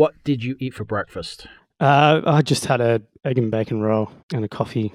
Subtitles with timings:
[0.00, 1.46] what did you eat for breakfast?
[1.78, 4.94] Uh, I just had a egg and bacon roll and a coffee.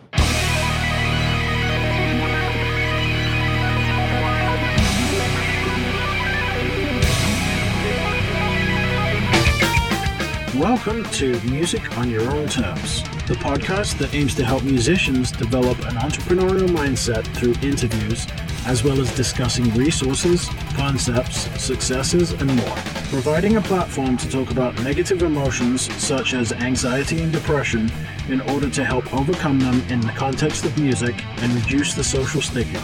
[10.58, 15.78] Welcome to Music on Your Own Terms, the podcast that aims to help musicians develop
[15.86, 18.26] an entrepreneurial mindset through interviews,
[18.66, 22.76] as well as discussing resources, concepts, successes, and more.
[23.10, 27.92] Providing a platform to talk about negative emotions such as anxiety and depression
[28.30, 32.42] in order to help overcome them in the context of music and reduce the social
[32.42, 32.82] stigma.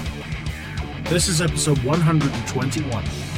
[1.06, 3.31] This is episode 121.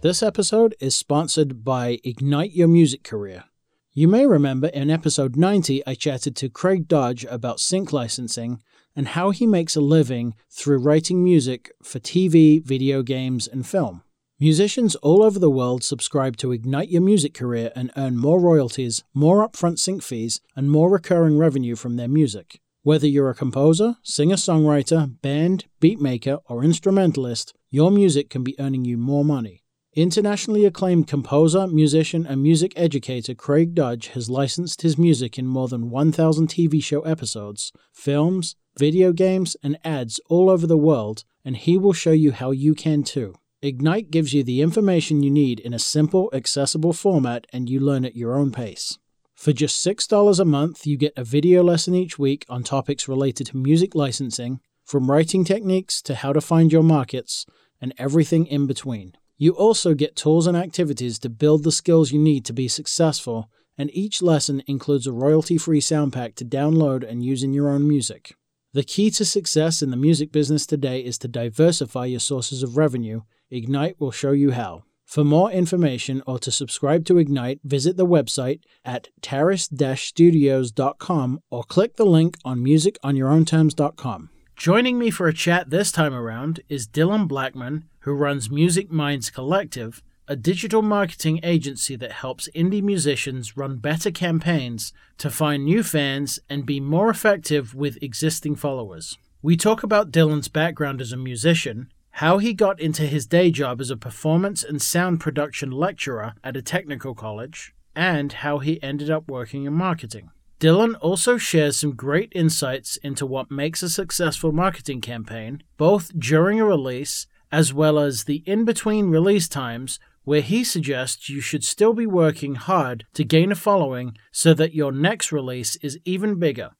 [0.00, 3.46] This episode is sponsored by Ignite Your Music Career.
[3.92, 8.62] You may remember in episode 90, I chatted to Craig Dodge about sync licensing
[8.94, 14.04] and how he makes a living through writing music for TV, video games, and film.
[14.38, 19.02] Musicians all over the world subscribe to Ignite Your Music Career and earn more royalties,
[19.12, 22.60] more upfront sync fees, and more recurring revenue from their music.
[22.84, 28.84] Whether you're a composer, singer songwriter, band, beatmaker, or instrumentalist, your music can be earning
[28.84, 29.64] you more money.
[29.98, 35.66] Internationally acclaimed composer, musician, and music educator Craig Dodge has licensed his music in more
[35.66, 41.56] than 1,000 TV show episodes, films, video games, and ads all over the world, and
[41.56, 43.34] he will show you how you can too.
[43.60, 48.04] Ignite gives you the information you need in a simple, accessible format, and you learn
[48.04, 48.98] at your own pace.
[49.34, 53.48] For just $6 a month, you get a video lesson each week on topics related
[53.48, 57.46] to music licensing, from writing techniques to how to find your markets,
[57.80, 59.14] and everything in between.
[59.40, 63.48] You also get tools and activities to build the skills you need to be successful,
[63.78, 67.68] and each lesson includes a royalty free sound pack to download and use in your
[67.68, 68.34] own music.
[68.72, 72.76] The key to success in the music business today is to diversify your sources of
[72.76, 73.20] revenue.
[73.48, 74.82] Ignite will show you how.
[75.06, 81.96] For more information or to subscribe to Ignite, visit the website at terrace-studios.com or click
[81.96, 84.30] the link on musiconyourownterms.com.
[84.58, 89.30] Joining me for a chat this time around is Dylan Blackman, who runs Music Minds
[89.30, 95.84] Collective, a digital marketing agency that helps indie musicians run better campaigns to find new
[95.84, 99.16] fans and be more effective with existing followers.
[99.42, 103.80] We talk about Dylan's background as a musician, how he got into his day job
[103.80, 109.08] as a performance and sound production lecturer at a technical college, and how he ended
[109.08, 110.30] up working in marketing.
[110.60, 116.60] Dylan also shares some great insights into what makes a successful marketing campaign, both during
[116.60, 121.64] a release as well as the in between release times, where he suggests you should
[121.64, 126.38] still be working hard to gain a following so that your next release is even
[126.38, 126.70] bigger.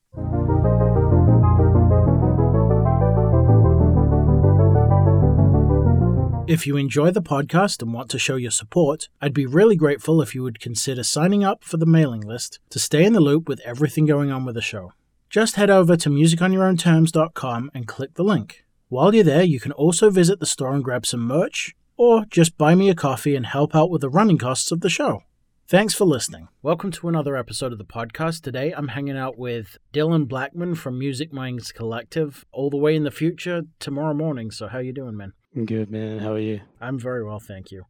[6.49, 10.23] If you enjoy the podcast and want to show your support, I'd be really grateful
[10.23, 13.51] if you would consider signing up for the mailing list to stay in the loop
[13.51, 14.95] with everything going on with the show.
[15.29, 18.65] Just head over to musiconyourownterms.com and click the link.
[18.89, 22.57] While you're there, you can also visit the store and grab some merch, or just
[22.57, 25.25] buy me a coffee and help out with the running costs of the show.
[25.67, 26.49] Thanks for listening.
[26.63, 28.41] Welcome to another episode of the podcast.
[28.41, 33.05] Today I'm hanging out with Dylan Blackman from Music Minds Collective, all the way in
[33.05, 34.51] the future tomorrow morning.
[34.51, 35.35] So how you doing, man?
[35.55, 36.19] I'm good, man.
[36.19, 36.61] How are you?
[36.81, 37.85] I'm very well, thank you.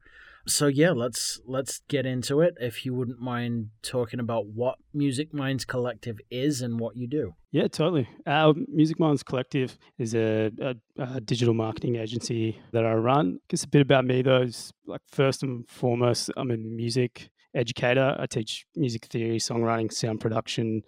[0.46, 2.54] So yeah, let's let's get into it.
[2.58, 7.34] If you wouldn't mind talking about what Music Minds Collective is and what you do.
[7.52, 8.08] Yeah, totally.
[8.26, 13.40] Our Music Minds Collective is a, a, a digital marketing agency that I run.
[13.50, 14.40] Just a bit about me, though.
[14.40, 18.16] Is like first and foremost, I'm a music educator.
[18.18, 20.82] I teach music theory, songwriting, sound production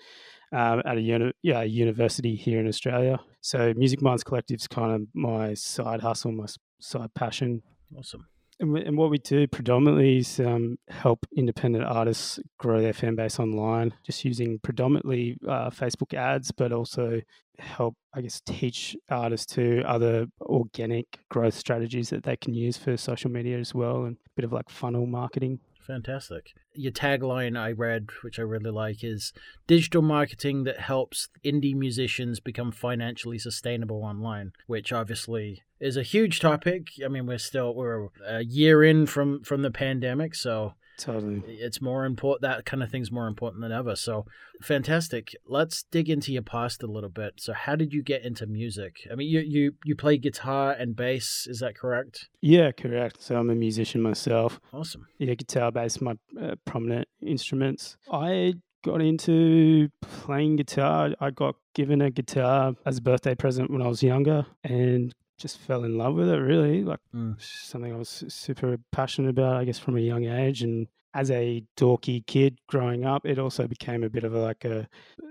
[0.52, 3.20] um, at a uni- yeah, university here in Australia.
[3.40, 6.46] So Music Minds Collective is kind of my side hustle, my
[6.78, 7.62] side passion.
[7.96, 8.26] Awesome.
[8.60, 13.40] And, and what we do predominantly is um, help independent artists grow their fan base
[13.40, 17.22] online, just using predominantly uh, Facebook ads, but also
[17.58, 22.96] help, I guess, teach artists to other organic growth strategies that they can use for
[22.98, 25.60] social media as well, and a bit of like funnel marketing.
[25.90, 26.52] Fantastic.
[26.72, 29.32] Your tagline I read, which I really like, is
[29.66, 36.38] digital marketing that helps indie musicians become financially sustainable online, which obviously is a huge
[36.38, 36.90] topic.
[37.04, 41.42] I mean, we're still we're a year in from from the pandemic, so Totally.
[41.46, 42.42] It's more important.
[42.42, 43.96] That kind of thing's more important than ever.
[43.96, 44.26] So
[44.60, 45.34] fantastic.
[45.46, 47.34] Let's dig into your past a little bit.
[47.38, 49.08] So how did you get into music?
[49.10, 51.46] I mean, you you you play guitar and bass.
[51.48, 52.28] Is that correct?
[52.42, 53.22] Yeah, correct.
[53.22, 54.60] So I'm a musician myself.
[54.74, 55.06] Awesome.
[55.18, 57.96] Yeah, guitar, bass, my uh, prominent instruments.
[58.12, 58.54] I
[58.84, 61.14] got into playing guitar.
[61.18, 65.58] I got given a guitar as a birthday present when I was younger and just
[65.58, 67.40] fell in love with it really like Mm.
[67.40, 71.64] something I was super passionate about I guess from a young age and as a
[71.76, 74.86] dorky kid growing up it also became a bit of a, like a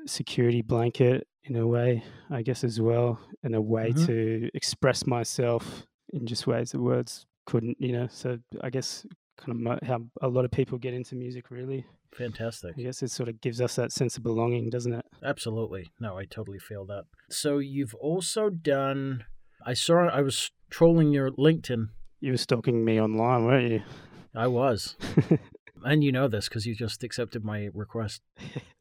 [0.06, 4.06] security blanket in a way I guess as well and a way Mhm.
[4.07, 9.06] to express myself in just ways that words couldn't you know so I guess
[9.38, 12.73] kind of how a lot of people get into music really Fantastic.
[12.77, 15.91] I guess it sort of gives us that sense of belonging doesn't it Absolutely.
[16.00, 17.06] No, I totally feel that.
[17.29, 19.25] So you've also done.
[19.69, 20.07] I saw.
[20.07, 21.89] I was trolling your LinkedIn.
[22.19, 23.81] you were stalking me online weren't you
[24.36, 24.95] I was,
[25.83, 28.21] and you know this because you just accepted my request.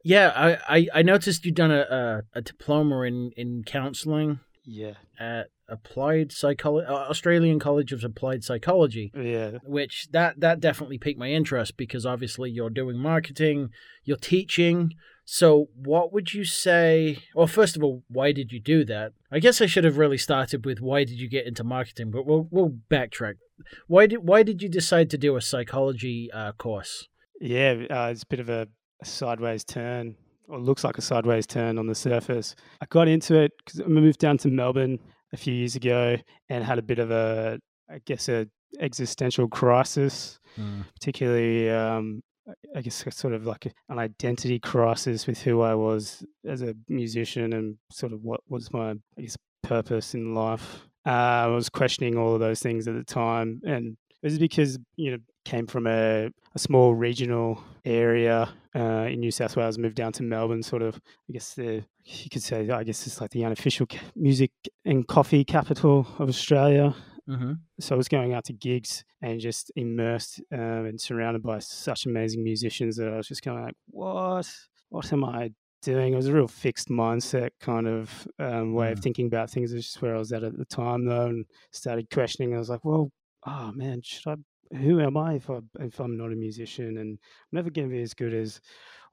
[0.02, 4.94] Yeah, I, I, I noticed you'd done a, a, a diploma in in counselling yeah
[5.20, 9.12] at Applied Psychology, uh, Australian College of Applied Psychology.
[9.14, 13.69] yeah which that that definitely piqued my interest because obviously you're doing marketing,
[14.05, 14.94] you're teaching.
[15.30, 17.19] So what would you say?
[17.34, 19.12] Well, first of all, why did you do that?
[19.30, 22.25] I guess I should have really started with why did you get into marketing, but
[22.25, 23.34] we'll we'll backtrack.
[23.88, 27.08] Why did why did you decide to do a psychology uh, course?
[27.42, 28.69] Yeah, uh, it's a bit of a,
[29.04, 30.16] sideways turn,
[30.48, 32.56] or looks like a sideways turn on the surface.
[32.80, 34.98] I got into it because I moved down to Melbourne
[35.34, 36.16] a few years ago
[36.48, 37.60] and had a bit of a,
[37.90, 38.46] I guess, a
[38.80, 40.38] existential crisis,
[40.94, 42.22] particularly, um,
[42.74, 47.52] I- guess, sort of like an identity crisis with who I was as a musician
[47.52, 50.82] and sort of what was my, I guess, purpose in life.
[51.06, 54.78] Uh, I was questioning all of those things at the time, and it was because
[54.96, 59.94] you know came from a, a small regional area uh, in New South Wales, moved
[59.94, 63.30] down to Melbourne, sort of, I guess the, you could say, I guess it's like
[63.30, 64.50] the unofficial music
[64.84, 66.94] and coffee capital of Australia.
[67.28, 67.52] Mm-hmm.
[67.80, 72.06] So I was going out to gigs and just immersed um, and surrounded by such
[72.06, 74.48] amazing musicians that I was just kind of like, what?
[74.88, 75.50] What am I
[75.82, 76.12] doing?
[76.14, 79.02] It was a real fixed mindset kind of um, way of Mm.
[79.02, 79.72] thinking about things.
[79.72, 82.54] It's just where I was at at the time, though, and started questioning.
[82.54, 83.10] I was like, well,
[83.46, 84.34] oh man, should I?
[84.76, 86.98] Who am I if I if I'm not a musician?
[86.98, 88.60] And I'm never going to be as good as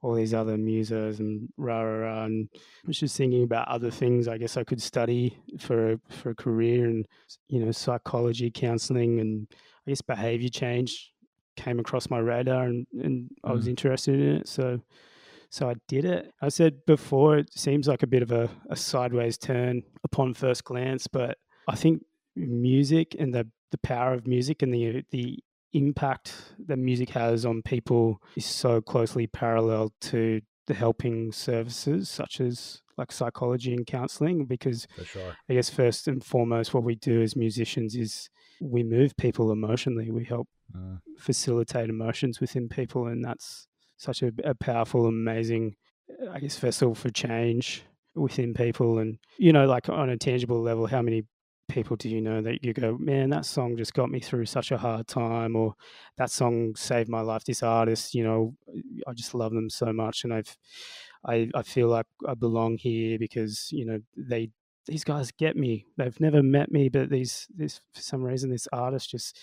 [0.02, 2.24] all these other musos and rah rah rah.
[2.24, 4.28] And I was just thinking about other things.
[4.28, 7.06] I guess I could study for a, for a career, and
[7.48, 9.46] you know, psychology, counselling, and
[9.86, 11.12] I guess behaviour change
[11.56, 13.70] came across my radar, and and I was Mm.
[13.70, 14.48] interested in it.
[14.48, 14.80] So.
[15.48, 16.32] So I did it.
[16.42, 20.64] I said before, it seems like a bit of a, a sideways turn upon first
[20.64, 21.38] glance, but
[21.68, 22.04] I think
[22.34, 25.38] music and the, the power of music and the the
[25.76, 26.34] impact
[26.66, 32.82] that music has on people is so closely parallel to the helping services such as
[32.98, 35.36] like psychology and counseling because sure.
[35.48, 38.28] I guess first and foremost what we do as musicians is
[38.60, 40.98] we move people emotionally we help Mm.
[41.16, 43.68] facilitate emotions within people and that's
[43.98, 45.76] such a, a powerful amazing
[46.10, 47.84] uh, i guess vessel for change
[48.16, 51.22] within people and you know like on a tangible level how many
[51.68, 54.70] people do you know that you go man that song just got me through such
[54.70, 55.74] a hard time or
[56.16, 58.54] that song saved my life this artist you know
[59.08, 60.56] i just love them so much and i've
[61.24, 64.50] i, I feel like i belong here because you know they
[64.86, 68.68] these guys get me they've never met me but these this for some reason this
[68.72, 69.36] artist just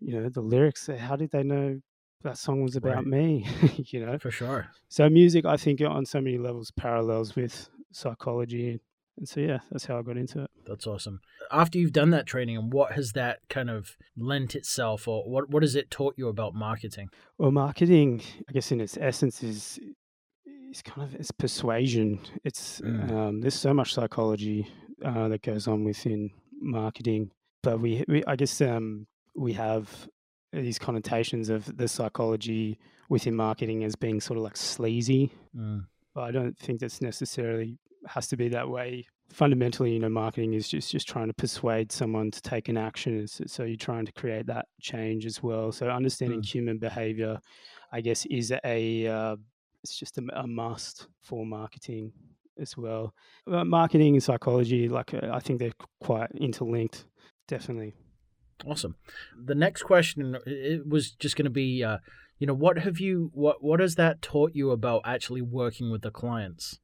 [0.00, 1.80] you know the lyrics how did they know
[2.22, 3.06] that song was about Right.
[3.06, 3.46] me
[3.86, 4.68] you know For sure.
[4.88, 8.80] so music i think on so many levels parallels with psychology
[9.20, 11.20] and so yeah that's how i got into it That's awesome.
[11.52, 15.48] After you've done that training, and what has that kind of lent itself, or what
[15.50, 17.08] what has it taught you about marketing?
[17.38, 19.78] well marketing i guess in its essence is
[20.70, 23.10] is kind of it's persuasion it's Mm.
[23.12, 24.66] um, there's so much psychology
[25.04, 26.30] uh, that goes on within
[26.60, 27.30] marketing
[27.62, 30.08] but we, we i guess um, we have
[30.52, 32.78] these connotations of the psychology
[33.08, 35.86] within marketing as being sort of like sleazy Mm.
[36.14, 39.06] but I don't think that's necessarily has to be that way.
[39.30, 43.26] Fundamentally, you know, marketing is just just trying to persuade someone to take an action.
[43.26, 45.70] So, so you're trying to create that change as well.
[45.70, 47.38] So understanding human behavior,
[47.92, 49.36] I guess, is a uh,
[49.82, 52.12] it's just a, a must for marketing
[52.58, 53.14] as well.
[53.50, 57.04] Uh, marketing and psychology, like uh, I think they're quite interlinked.
[57.48, 57.94] Definitely.
[58.66, 58.96] Awesome.
[59.42, 61.98] The next question it was just going to be, uh,
[62.38, 66.02] you know, what have you what what has that taught you about actually working with
[66.02, 66.78] the clients?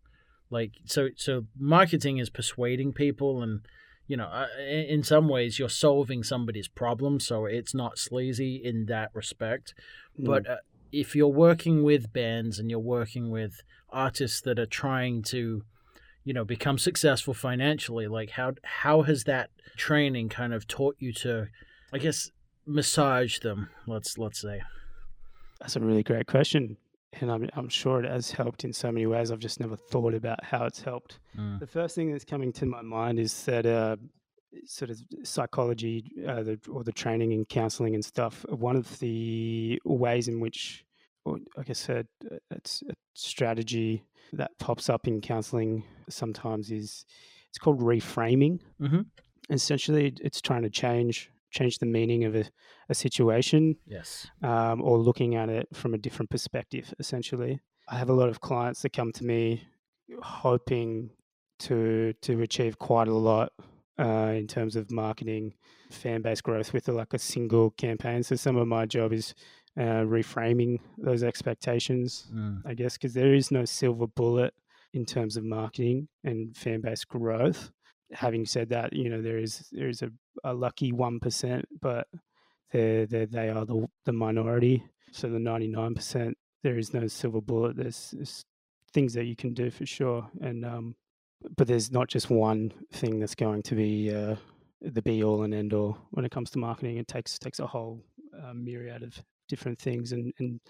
[0.51, 3.61] Like, so so marketing is persuading people, and
[4.07, 8.87] you know, uh, in some ways you're solving somebody's problem, so it's not sleazy in
[8.87, 9.75] that respect.
[10.19, 10.57] But uh,
[10.93, 15.63] if you're working with bands and you're working with artists that are trying to,
[16.25, 21.13] you know, become successful financially, like how how has that training kind of taught you
[21.13, 21.49] to,
[21.93, 22.31] I guess,
[22.65, 23.71] massage them?
[23.87, 24.63] Let's let's say.
[25.61, 26.77] That's a really great question.
[27.21, 29.31] And I'm, I'm sure it has helped in so many ways.
[29.31, 31.19] I've just never thought about how it's helped.
[31.39, 31.59] Mm.
[31.59, 33.97] The first thing that's coming to my mind is that uh,
[34.65, 38.45] sort of psychology uh, the, or the training and counseling and stuff.
[38.49, 40.85] One of the ways in which,
[41.25, 42.05] or I guess, a,
[42.51, 47.05] it's a strategy that pops up in counseling sometimes is
[47.49, 48.61] it's called reframing.
[48.81, 49.03] Mm-hmm.
[49.51, 52.45] Essentially, it's trying to change change the meaning of a,
[52.89, 53.63] a situation
[53.97, 54.09] Yes.
[54.43, 57.55] um, or looking at it from a different perspective, essentially.
[57.89, 59.43] I have a lot of clients that come to me
[60.23, 61.11] hoping
[61.59, 63.53] to to achieve quite a lot
[63.99, 65.55] uh, in terms of marketing
[65.91, 68.23] fan base growth with like a single campaign.
[68.23, 69.35] So some of my job is
[69.79, 72.63] uh, reframing those expectations, Mm.
[72.65, 74.53] I guess, because there is no silver bullet
[74.93, 77.71] in terms of marketing and fan base growth.
[78.13, 80.11] Having said that, you know there is there is a,
[80.45, 82.07] a lucky one percent, but
[82.73, 84.83] they're they are the the minority.
[85.13, 87.77] So the ninety nine percent, there is no silver bullet.
[87.77, 88.45] There's, there's
[88.93, 90.95] things that you can do for sure, and um,
[91.57, 94.37] but there's not just one thing that's going to be uh,
[94.83, 96.99] the be all and end all when it comes to marketing.
[96.99, 98.05] It takes takes a whole
[98.43, 100.61] uh, myriad of different things and and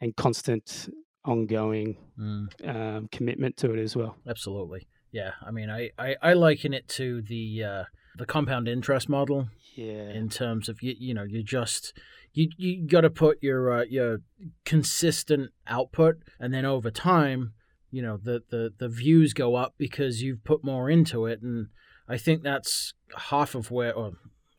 [0.00, 0.88] and constant
[1.24, 2.48] ongoing Mm.
[2.68, 4.16] um, commitment to it as well.
[4.28, 4.86] Absolutely.
[5.12, 5.32] Yeah.
[5.46, 7.84] I mean, I, I, I liken it to the uh,
[8.16, 11.92] the compound interest model Yeah, in terms of you you know you just
[12.32, 14.18] you you got to put your uh, your
[14.64, 17.52] consistent output and then over time
[17.90, 21.68] you know the, the the views go up because you've put more into it and
[22.08, 24.12] I think that's half of where or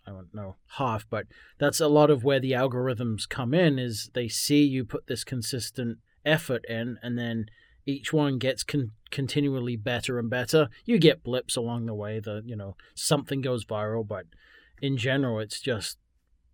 [0.07, 1.27] I don't know half but
[1.59, 5.23] that's a lot of where the algorithms come in is they see you put this
[5.23, 7.45] consistent effort in and then
[7.85, 12.41] each one gets con- continually better and better you get blips along the way that
[12.45, 14.25] you know something goes viral but
[14.81, 15.97] in general, it's just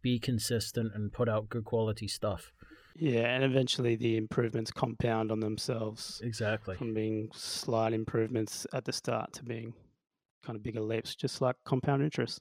[0.03, 2.51] be consistent and put out good quality stuff.
[2.95, 6.75] yeah, and eventually the improvements compound on themselves Exactly.
[6.75, 9.73] from being slight improvements at the start to being
[10.45, 12.39] kind of bigger leaps, just like compound interest.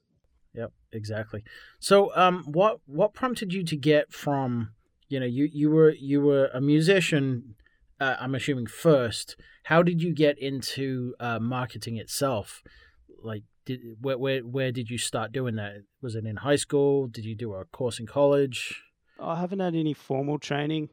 [0.55, 1.43] Yep, exactly.
[1.79, 4.71] So, um, what what prompted you to get from
[5.09, 7.55] you know you you were you were a musician.
[8.01, 9.37] Uh, I'm assuming first.
[9.65, 12.63] How did you get into uh, marketing itself?
[13.23, 15.83] Like, did where, where where did you start doing that?
[16.01, 17.07] Was it in high school?
[17.09, 18.83] Did you do a course in college?
[19.21, 20.91] I haven't had any formal training.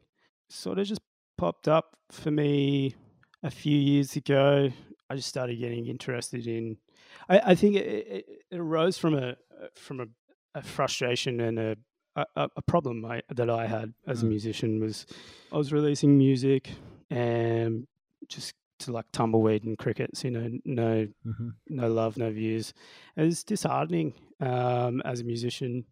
[0.48, 1.00] Sort of just
[1.38, 2.94] popped up for me
[3.42, 4.70] a few years ago.
[5.08, 6.78] I just started getting interested in.
[7.28, 9.36] I, I think it, it, it arose from a
[9.74, 10.06] from a,
[10.56, 11.76] a frustration and a
[12.34, 14.30] a, a problem I, that I had as a Mm.
[14.30, 15.06] musician was
[15.52, 16.70] I was releasing music
[17.10, 17.86] and
[18.28, 20.24] just to like tumbleweed and crickets.
[20.24, 21.48] You know, no Mm-hmm.
[21.68, 22.72] no love, no views.
[23.16, 25.84] And it's disheartening um, as a musician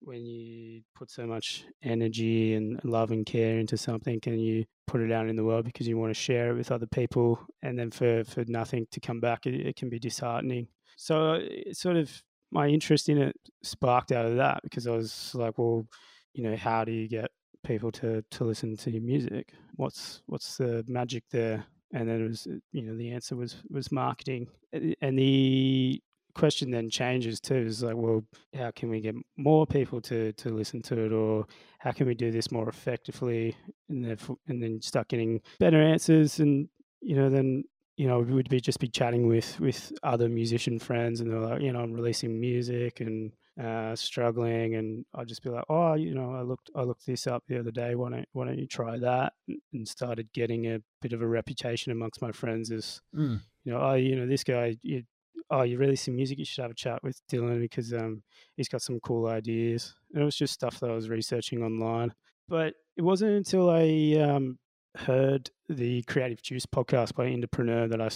[0.00, 5.00] when you put so much energy and love and care into something and you put
[5.00, 7.76] it out in the world because you want to share it with other people and
[7.78, 10.68] then for, for nothing to come back, it, it can be disheartening.
[10.96, 15.34] So it sort of my interest in it sparked out of that because I was
[15.34, 15.84] like, well,
[16.32, 17.30] you know, how do you get
[17.64, 19.52] people to, to listen to your music?
[19.76, 21.64] What's what's the magic there?
[21.92, 26.02] And then it was, uh, you know, the answer was was marketing, and the
[26.34, 27.56] question then changes too.
[27.56, 28.24] Is like, well,
[28.54, 31.46] how can we get more people to to listen to it, or
[31.78, 33.56] how can we do this more effectively?
[33.88, 36.68] And then and then start getting better answers, and
[37.00, 37.64] you know, then
[37.98, 41.40] you know, we would be just be chatting with with other musician friends, and they're
[41.40, 45.94] like, you know, I'm releasing music and uh, struggling, and I'd just be like, oh,
[45.94, 47.94] you know, I looked I looked this up the other day.
[47.94, 49.32] Why don't why don't you try that?
[49.72, 53.40] And started getting a bit of a reputation amongst my friends as Mm.
[53.64, 55.02] you know, oh, you know, this guy, you,
[55.50, 58.22] oh, you releasing music, you should have a chat with Dylan because um,
[58.56, 59.94] he's got some cool ideas.
[60.12, 62.12] And it was just stuff that I was researching online.
[62.48, 64.58] But it wasn't until I um,
[64.98, 68.08] heard the Creative Juice podcast by Entrepreneur that I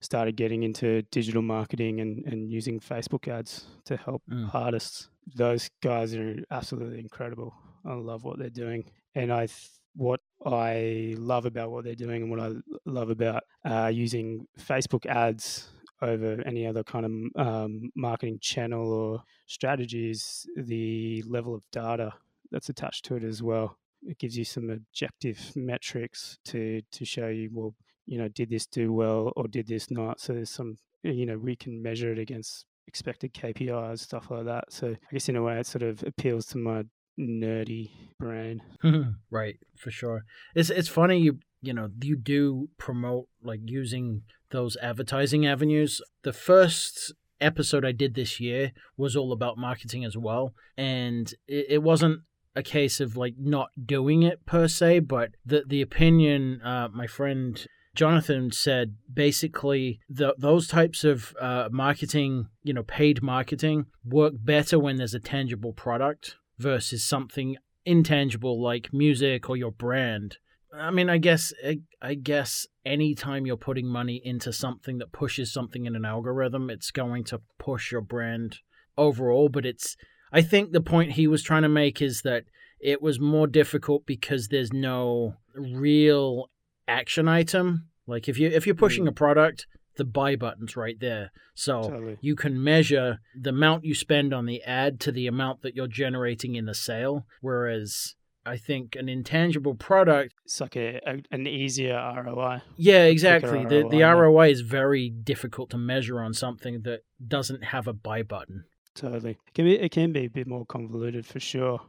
[0.00, 4.54] started getting into digital marketing and, and using Facebook ads to help Mm.
[4.54, 5.08] artists.
[5.34, 7.54] Those guys are absolutely incredible.
[7.84, 8.84] I love what they're doing.
[9.14, 12.52] And I, th- what I love about what they're doing and what I
[12.84, 15.68] love about uh, using Facebook ads
[16.00, 17.04] over any other kind
[17.36, 22.12] of um, marketing channel or strategy is the level of data
[22.52, 23.76] that's attached to it as well.
[24.02, 27.74] It gives you some objective metrics to to show you, well,
[28.06, 30.20] you know, did this do well or did this not?
[30.20, 34.64] So there's some, you know, we can measure it against expected KPIs, stuff like that.
[34.70, 36.84] So I guess in a way, it sort of appeals to my
[37.18, 38.62] nerdy brain.
[39.30, 40.24] right, for sure.
[40.54, 46.00] It's it's funny you you know you do promote like using those advertising avenues.
[46.22, 51.66] The first episode I did this year was all about marketing as well, and it,
[51.68, 52.22] it wasn't
[52.58, 57.06] a case of like not doing it per se, but the the opinion uh, my
[57.06, 64.34] friend Jonathan said basically the, those types of uh, marketing, you know, paid marketing work
[64.38, 70.36] better when there's a tangible product versus something intangible like music or your brand.
[70.72, 75.52] I mean, I guess I, I guess anytime you're putting money into something that pushes
[75.52, 78.58] something in an algorithm, it's going to push your brand
[78.96, 79.96] overall, but it's
[80.32, 82.44] I think the point he was trying to make is that
[82.80, 86.50] it was more difficult because there's no real
[86.86, 87.88] action item.
[88.06, 89.08] Like if you if you're pushing Mm.
[89.08, 89.66] a product,
[89.96, 91.32] the buy button's right there.
[91.54, 92.18] So Totally.
[92.20, 95.88] you can measure the amount you spend on the ad to the amount that you're
[95.88, 97.26] generating in the sale.
[97.40, 98.14] Whereas
[98.46, 102.62] I think an intangible product, It's like a, a an easier ROI.
[102.76, 103.64] yeah, exactly.
[103.64, 104.10] The the ROI, yeah.
[104.12, 108.64] ROI is very difficult to measure on something that doesn't have a buy button.
[108.98, 109.38] Totally.
[109.46, 111.80] It can be it can be a bit more convoluted for sure.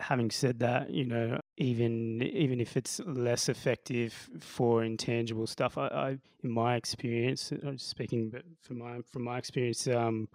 [0.00, 5.86] Having said that, you know, even even if it's less effective for intangible stuff, I,
[5.86, 10.28] I in my experience, I'm speaking but from my from my experience, um,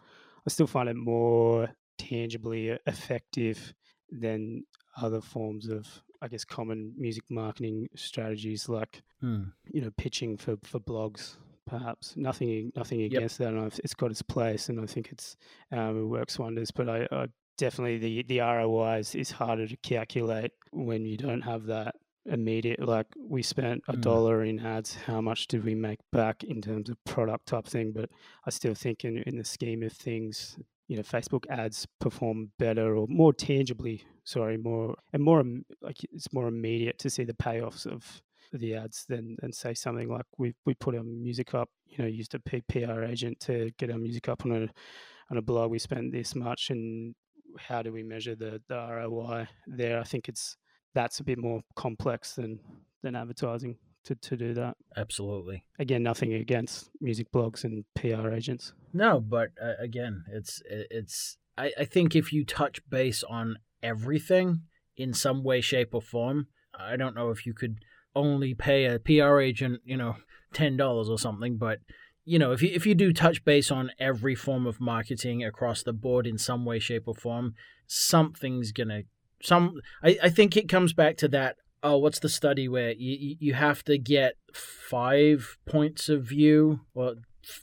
[0.47, 3.73] I still find it more tangibly effective
[4.09, 4.63] than
[5.01, 5.87] other forms of,
[6.21, 9.43] I guess, common music marketing strategies like Hmm.
[9.71, 11.35] you know pitching for for blogs
[11.71, 13.11] perhaps nothing nothing Yep.
[13.11, 15.27] against that and it's got its place and i think it's
[15.77, 17.23] um, it works wonders but I, I
[17.57, 22.79] definitely the the roi is, is harder to calculate when you don't have that immediate
[22.95, 24.01] like we spent a Mm.
[24.01, 27.87] dollar in ads how much did we make back in terms of product type thing
[27.97, 28.07] but
[28.47, 30.57] i still think in, in the scheme of things
[30.89, 35.41] you know facebook ads perform better or more tangibly sorry more and more
[35.81, 38.21] like it's more immediate to see the payoffs of
[38.53, 42.05] the ads than than say something like we we put our music up you know
[42.05, 44.67] used a P- pr agent to get our music up on a
[45.29, 47.15] on a blog we spent this much and
[47.57, 50.57] how do we measure the the roi there i think it's
[50.93, 52.59] that's a bit more complex than
[53.03, 55.63] than advertising to to do that Absolutely.
[55.79, 61.37] again nothing against music blogs and pr agents No, but uh, again, it's it's.
[61.57, 64.63] I, I think if you touch base on everything
[64.97, 67.77] in some way, shape, or form, I don't know if you could
[68.15, 70.15] only pay a PR agent, you know,
[70.53, 71.79] ten dollars or something, but
[72.25, 75.83] you know, if you if you do touch base on every form of marketing across
[75.83, 77.55] the board in some way, shape, or form,
[77.87, 79.03] something's gonna
[79.41, 79.81] some.
[80.03, 81.57] I, I think it comes back to that.
[81.83, 86.81] Oh, what's the study where you you- you have to get five points of view
[86.93, 87.15] or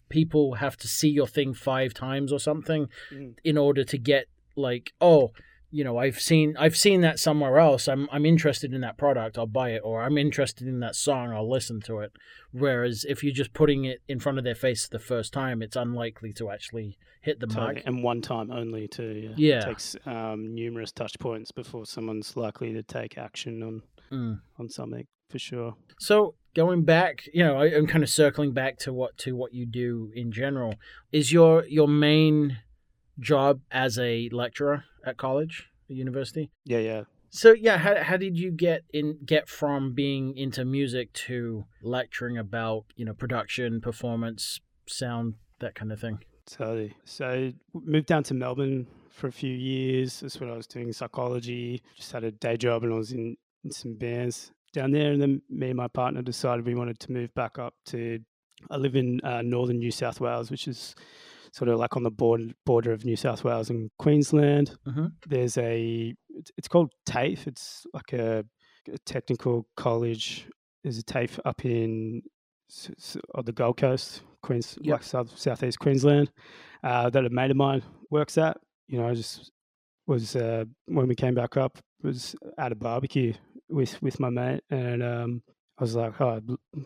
[0.09, 3.35] people have to see your thing five times or something mm.
[3.45, 5.31] in order to get like oh
[5.70, 9.37] you know i've seen i've seen that somewhere else i'm i'm interested in that product
[9.37, 12.12] i'll buy it or i'm interested in that song i'll listen to it
[12.52, 15.76] whereas if you're just putting it in front of their face the first time it's
[15.76, 17.74] unlikely to actually hit the Totally.
[17.74, 19.61] mark and one time only too yeah, Yeah.
[19.61, 24.40] it takes um, numerous touch points before someone's likely to take action on Mm.
[24.59, 28.78] on something for sure So going back, you know, I, I'm kind of circling back
[28.78, 30.76] to what to what you do in general.
[31.12, 32.57] Is your your main
[33.20, 36.51] job as a lecturer at college, at university?
[36.64, 41.12] yeah yeah So yeah, how how did you get in get from being into music
[41.29, 46.18] to lecturing about you know production, performance, sound, that kind of thing?
[46.47, 46.94] Totally.
[47.05, 50.21] So moved down to Melbourne for a few years.
[50.21, 51.83] That's when I was doing psychology.
[51.97, 55.12] Just had a day job and I was in, in some bands down there.
[55.12, 58.21] And then me and my partner decided we wanted to move back up to.
[58.71, 60.94] I live in uh, northern New South Wales, which is
[61.59, 64.77] sort of like on the border border of New South Wales and Queensland.
[64.87, 65.12] Mhm.
[65.27, 66.14] There's a
[66.57, 67.47] it's, called TAFE.
[67.47, 68.44] It's like a,
[68.92, 70.49] a technical college.
[70.83, 72.23] There's a TAFE up in
[73.35, 74.92] on the Gold Coast, Queens, Yep.
[74.92, 76.31] like south southeast Queensland,
[76.85, 78.59] uh, that a mate of mine works at.
[78.87, 79.51] You know, I just
[80.07, 83.35] was uh, when we came back up was at a barbecue
[83.68, 85.42] with with my mate, and um,
[85.79, 86.40] I was like, "Oh,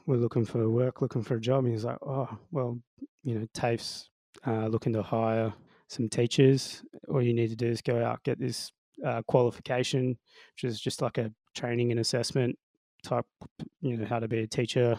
[0.06, 2.78] we're looking for work, looking for a job." And he's like, "Oh, well,
[3.22, 4.08] you know, TAFE's
[4.46, 5.52] uh, looking to hire
[5.88, 6.82] some teachers.
[7.08, 8.72] All you need to do is go out get this
[9.04, 10.18] uh, qualification,
[10.54, 12.58] which is just like a training and assessment
[13.04, 13.26] type,
[13.80, 14.98] you know, how to be a teacher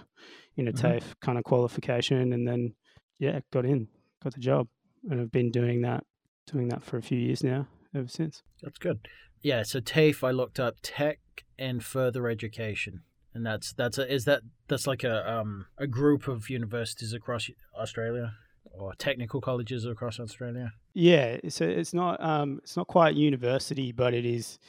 [0.57, 0.81] in a Mhm.
[0.81, 2.75] TAFE kind of qualification, and then
[3.19, 3.87] yeah, got in,
[4.21, 4.67] got the job,
[5.09, 6.05] and I've been doing that,
[6.47, 8.43] doing that for a few years now, ever since.
[8.61, 9.07] That's good.
[9.41, 11.19] Yeah, so TAFE I looked up tech
[11.57, 13.03] and further education.
[13.35, 17.49] And that's that's a, is that that's like a um a group of universities across
[17.75, 18.33] Australia
[18.71, 20.71] or technical colleges across Australia.
[20.93, 24.60] Yeah, so it's not um, it's not quite university, but it is.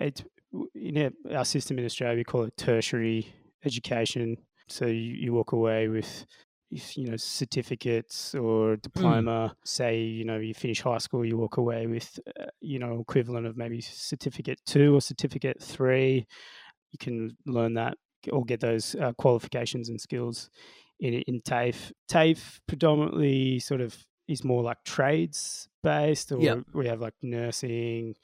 [0.00, 0.22] It's
[0.74, 3.26] in our- our system in Australia we call it tertiary
[3.64, 4.36] education.
[4.68, 6.26] So you, you walk away with
[6.70, 11.86] you know certificates or diploma say you know you finish high school you walk away
[11.86, 16.26] with uh, you know equivalent of maybe certificate 2 or certificate 3
[16.90, 17.96] you can learn that
[18.32, 20.50] or get those uh, qualifications and skills
[21.00, 21.92] in in TAFE.
[22.08, 23.96] TAFE predominantly sort of
[24.28, 26.58] is more like trades based, or Yep.
[26.74, 28.14] we have like nursing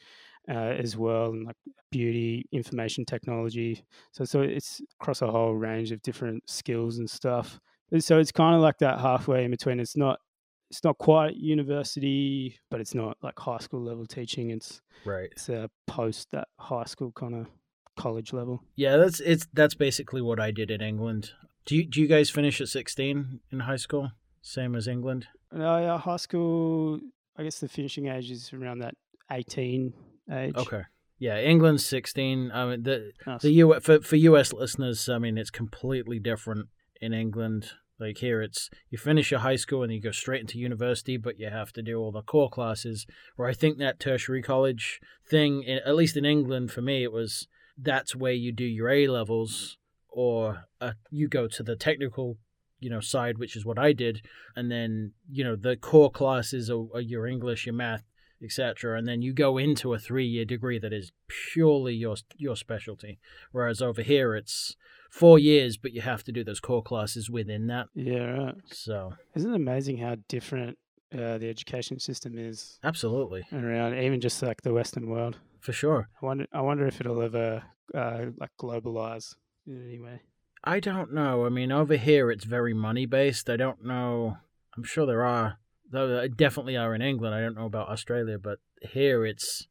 [0.48, 0.52] uh,
[0.84, 1.56] as well, and like
[1.90, 3.84] beauty, information technology.
[4.12, 7.60] So so it's across a whole range of different skills and stuff.
[7.92, 9.78] And So it's kind of like that halfway in between.
[9.80, 10.18] It's not
[10.70, 14.50] it's not quite university, but it's not like high school level teaching.
[14.50, 15.28] It's Right.
[15.32, 17.46] it's a post that high school kind of
[17.96, 18.62] college level.
[18.76, 21.30] Yeah, that's it's that's basically what I did in England.
[21.64, 24.12] Do you do you guys finish at sixteen in high school?
[24.40, 25.26] Same as England?
[25.52, 27.00] No, yeah, high school.
[27.36, 28.94] I guess the finishing age is around that
[29.30, 29.94] eighteen
[30.30, 30.54] age.
[30.56, 30.82] Okay.
[31.18, 32.50] Yeah, England's sixteen.
[32.52, 33.42] I mean the Nice.
[33.42, 36.68] the U for for US listeners, I mean it's completely different
[37.00, 37.70] in England.
[38.00, 41.38] Like here it's you finish your high school and you go straight into university, but
[41.38, 43.06] you have to do all the core classes.
[43.36, 47.46] Where I think that tertiary college thing, at least in England for me, it was
[47.78, 49.78] that's where you do your A levels
[50.12, 52.36] or uh, you go to the technical
[52.80, 54.20] you know side which is what i did
[54.56, 58.04] and then you know the core classes are, are your english your math
[58.42, 62.56] etc and then you go into a three year degree that is purely your your
[62.56, 63.18] specialty
[63.52, 64.74] whereas over here it's
[65.10, 68.54] four years but you have to do those core classes within that Yeah, right.
[68.72, 70.76] so Isn't it amazing how different
[71.14, 75.38] uh, the education system is absolutely around, even just like the Western world?
[75.60, 76.46] for sure I wonder.
[76.52, 77.62] I wonder if it'll ever
[77.94, 79.34] uh, like globalize
[79.66, 80.20] in any way.
[80.64, 81.44] I don't know.
[81.44, 83.50] I mean, over here it's very money based.
[83.50, 84.36] I don't know.
[84.76, 85.58] I'm sure there are,
[85.90, 87.34] though there definitely are in England.
[87.34, 89.66] I don't know about Australia, but here it's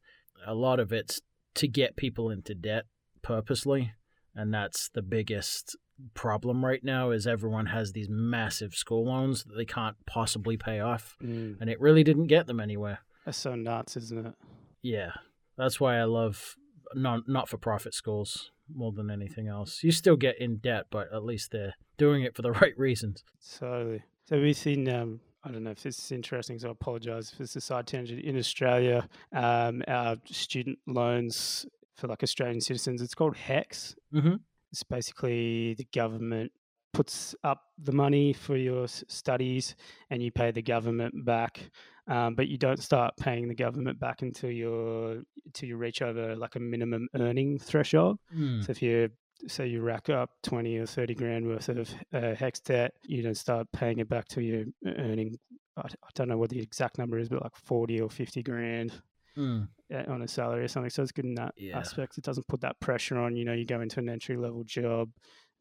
[0.46, 1.20] a lot of it's
[1.54, 2.84] to get people into debt
[3.22, 3.92] purposely,
[4.34, 5.76] and that's the biggest
[6.14, 7.10] problem right now.
[7.10, 11.60] Is everyone has these massive school loans that they can't possibly pay off, Mm.
[11.60, 13.00] and it really didn't get them anywhere.
[13.24, 14.34] That's so nuts, isn't it?
[14.82, 15.12] Yeah,
[15.56, 16.56] that's why I love
[16.94, 19.82] non not for profit schools more than anything else.
[19.82, 23.24] You still get in debt, but at least they're doing it for the right reasons.
[23.58, 24.02] Totally.
[24.28, 24.88] So we've seen.
[24.88, 27.88] Um, I don't know if this is interesting, so I apologise if it's a side
[27.88, 28.20] tangent.
[28.20, 33.96] In Australia, um, our student loans for like Australian citizens, it's called HECS.
[34.14, 34.34] Mm-hmm.
[34.70, 36.52] It's basically the government
[36.92, 39.74] puts up the money for your studies,
[40.10, 41.70] and you pay the government back.
[42.08, 46.34] Um, but you don't start paying the government back until you're until you reach over
[46.36, 48.18] like a minimum earning threshold.
[48.36, 48.64] Mm.
[48.64, 49.08] So if you
[49.48, 53.36] say you rack up 20 or 30 grand worth of uh, HECS debt, you don't
[53.36, 55.36] start paying it back till you're earning,
[55.76, 58.92] I, I don't know what the exact number is, but like 40 or 50 grand
[59.34, 59.66] Mm.
[60.08, 60.90] on a salary or something.
[60.90, 61.78] So it's good in that Yeah.
[61.78, 62.18] aspect.
[62.18, 65.08] It doesn't put that pressure on, you know, you go into an entry level job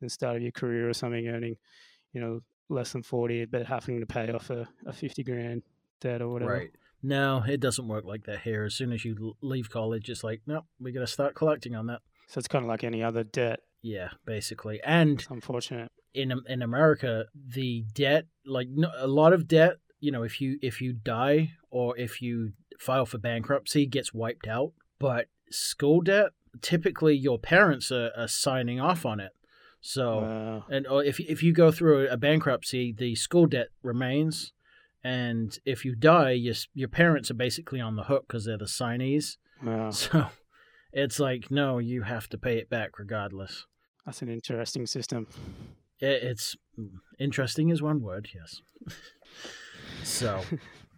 [0.05, 1.55] the start of your career or something earning,
[2.13, 5.63] you know, less than 40, but having to pay off a, a 50 grand
[5.99, 6.51] debt or whatever.
[6.53, 6.71] Right.
[7.03, 8.63] No, it doesn't work like that here.
[8.65, 11.87] As soon as you leave college, it's like, no, we got to start collecting on
[11.87, 12.01] that.
[12.27, 13.59] So it's kind of like any other debt.
[13.81, 14.79] Yeah, basically.
[14.85, 15.91] And It's unfortunate.
[16.13, 20.59] in in America, the debt, like no, a lot of debt, you know, if you
[20.61, 24.73] if you die or if you file for bankruptcy, gets wiped out.
[24.99, 26.27] But school debt,
[26.61, 29.31] typically your parents are, are signing off on it.
[29.81, 30.65] So Wow.
[30.69, 34.53] and if if you go through a bankruptcy, the school debt remains,
[35.03, 38.65] and if you die, your your parents are basically on the hook because they're the
[38.65, 39.37] signees.
[39.63, 39.89] wow.
[39.89, 40.27] So
[40.93, 43.65] it's like no, you have to pay it back regardless.
[44.05, 45.27] That's an interesting system.
[45.99, 46.55] It, it's
[47.19, 48.61] interesting is one word, yes.
[50.03, 50.41] so,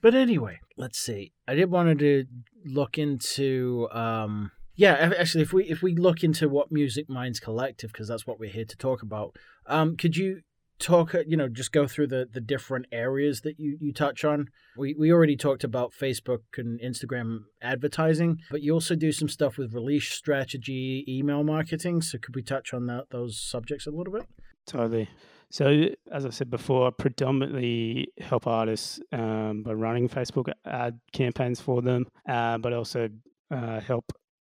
[0.01, 1.33] but anyway, let's see.
[1.47, 2.25] I did want to
[2.65, 7.91] look into um yeah, actually if we if we look into what Music Minds Collective
[7.91, 9.35] because that's what we're here to talk about.
[9.65, 10.41] Um could you
[10.79, 14.25] talk uh, you know just go through the the different areas that you you touch
[14.25, 19.29] on we we already talked about facebook and instagram advertising but you also do some
[19.29, 23.91] stuff with release strategy email marketing so could we touch on that those subjects a
[23.91, 24.25] little bit
[24.65, 25.09] Totally.
[25.49, 31.61] So, as I said before, I predominantly help artists um, by running Facebook ad campaigns
[31.61, 33.09] for them, uh, but also
[33.51, 34.11] uh, help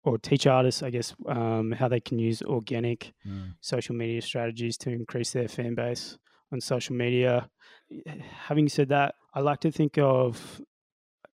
[0.06, 3.14] or teach artists, I guess, um, how they can use organic
[3.60, 6.18] social media strategies to increase their fan base
[6.52, 7.50] on social media.
[8.48, 10.62] Having said that, I like to think of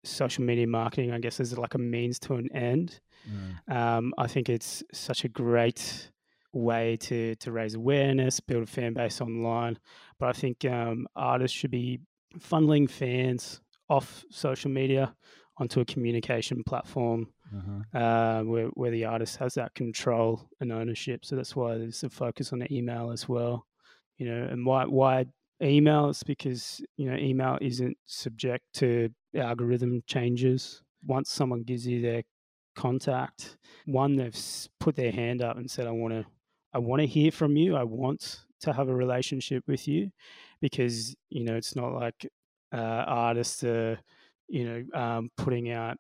[0.04, 3.00] social media marketing, I guess, as like a means to an end.
[3.68, 6.10] Um, I think it's such a great
[6.52, 9.78] way to to raise awareness, build a fan base online.
[10.18, 12.00] But I think um, artists should be
[12.38, 15.14] funneling fans off social media
[15.58, 17.80] onto a communication platform Mm-hmm.
[17.94, 21.24] uh, where where the artist has that control and ownership.
[21.24, 23.66] So that's why there's a focus on the email as well.
[24.18, 25.26] You know, and why why
[25.62, 30.82] emails because you know email isn't subject to algorithm changes.
[31.06, 32.22] Once someone gives you their
[32.76, 34.36] contact, one they've
[34.78, 36.26] put their hand up and said, "I want to,
[36.72, 37.76] I want to hear from you.
[37.76, 40.10] I want to have a relationship with you,"
[40.60, 42.26] because you know it's not like
[42.72, 43.98] uh, artists are,
[44.48, 45.96] you know, um, putting out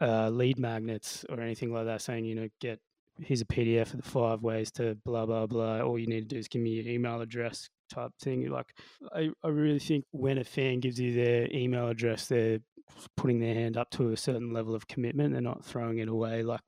[0.00, 2.80] uh, lead magnets or anything like that, saying you know get
[3.20, 5.80] here's a PDF of the five ways to blah blah blah.
[5.80, 8.48] All you need to do is give me your email address type thing.
[8.50, 8.72] Like
[9.14, 12.58] I, I really think when a fan gives you their email address, they're
[13.16, 15.32] putting their hand up to a certain level of commitment.
[15.32, 16.60] They're not throwing it away like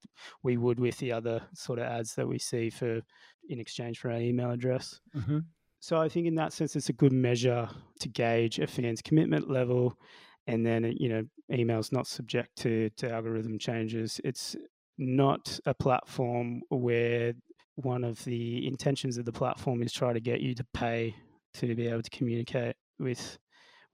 [0.42, 3.00] we would with the other sort of ads that we see for
[3.48, 5.00] in exchange for our email address.
[5.16, 5.38] Mm-hmm.
[5.80, 7.68] So I think in that sense, it's a good measure
[8.00, 9.96] to gauge a fan's commitment level.
[10.46, 14.20] And then, you know, email's not subject to, to algorithm changes.
[14.24, 14.54] It's
[14.98, 17.34] not a platform where
[17.74, 21.14] one of the intentions of the platform is try to get you to pay
[21.54, 23.38] to be able to communicate with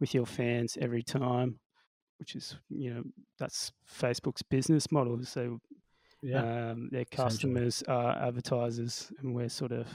[0.00, 1.58] with your fans every time
[2.18, 3.02] which is you know
[3.38, 5.58] that's facebook's business model so
[6.22, 6.70] Yeah.
[6.70, 9.88] um, their customers are advertisers and we're sort of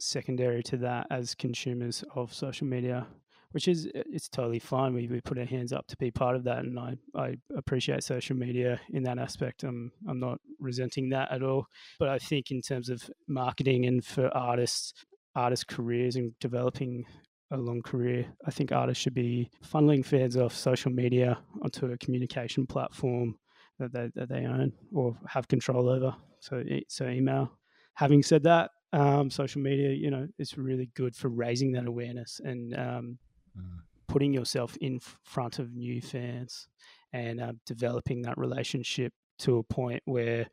[0.00, 3.06] secondary to that as consumers of social media
[3.52, 4.94] which is it's totally fine.
[4.94, 8.02] We, we put our hands up to be part of that and I, I appreciate
[8.02, 9.62] social media in that aspect.
[9.62, 11.66] I'm, I'm not resenting that at all.
[11.98, 14.92] But i think in terms of marketing and for artists
[15.34, 17.04] artist careers and developing
[17.50, 21.98] a long career i think artists should be funneling fans off social media onto a
[21.98, 23.34] communication platform
[23.78, 26.14] that they, that they own or have control over.
[26.40, 27.52] So so email.
[27.94, 32.40] Having said that um, social media you know is really good for raising that awareness
[32.42, 33.18] and um,
[33.58, 33.80] Mm.
[34.08, 36.68] putting yourself in front of new fans
[37.12, 40.46] and uh, developing that relationship to a point where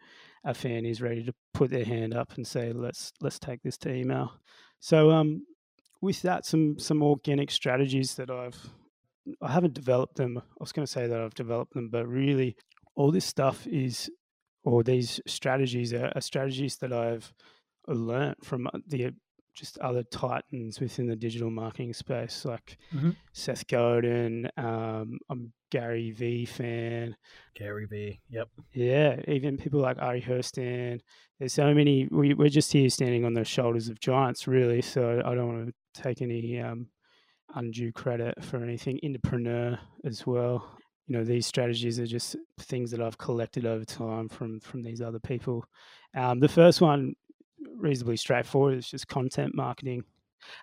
[0.46, 3.78] a fan is ready to put their hand up and say let's let's take this
[3.78, 4.34] to email
[4.80, 5.46] so um
[6.02, 8.70] with that some some organic strategies that i've
[9.42, 12.56] i haven't developed them i was going to say that i've developed them but really
[12.96, 14.10] all this stuff is
[14.64, 17.34] or these strategies are, are strategies that i've
[17.88, 19.12] learnt from uh, the
[19.60, 23.16] just other titans within the digital marketing space, like Mhm.
[23.34, 24.50] Seth Godin.
[24.58, 27.16] Um, I'm Gary V fan.
[27.56, 28.20] Gary V.
[28.30, 28.50] Yep.
[28.74, 31.02] Yeah, even people like Ari Herstand.
[31.40, 32.08] There's so many.
[32.10, 34.82] We, we're just here standing on the shoulders of giants, really.
[34.82, 36.88] So I don't want to take any um,
[37.56, 39.00] undue credit for anything.
[39.04, 40.78] Entrepreneur as well.
[41.08, 45.02] You know, these strategies are just things that I've collected over time from from these
[45.02, 45.66] other people.
[46.16, 47.16] Um, the first one
[47.76, 48.78] reasonably straightforward.
[48.78, 50.04] It's just content marketing.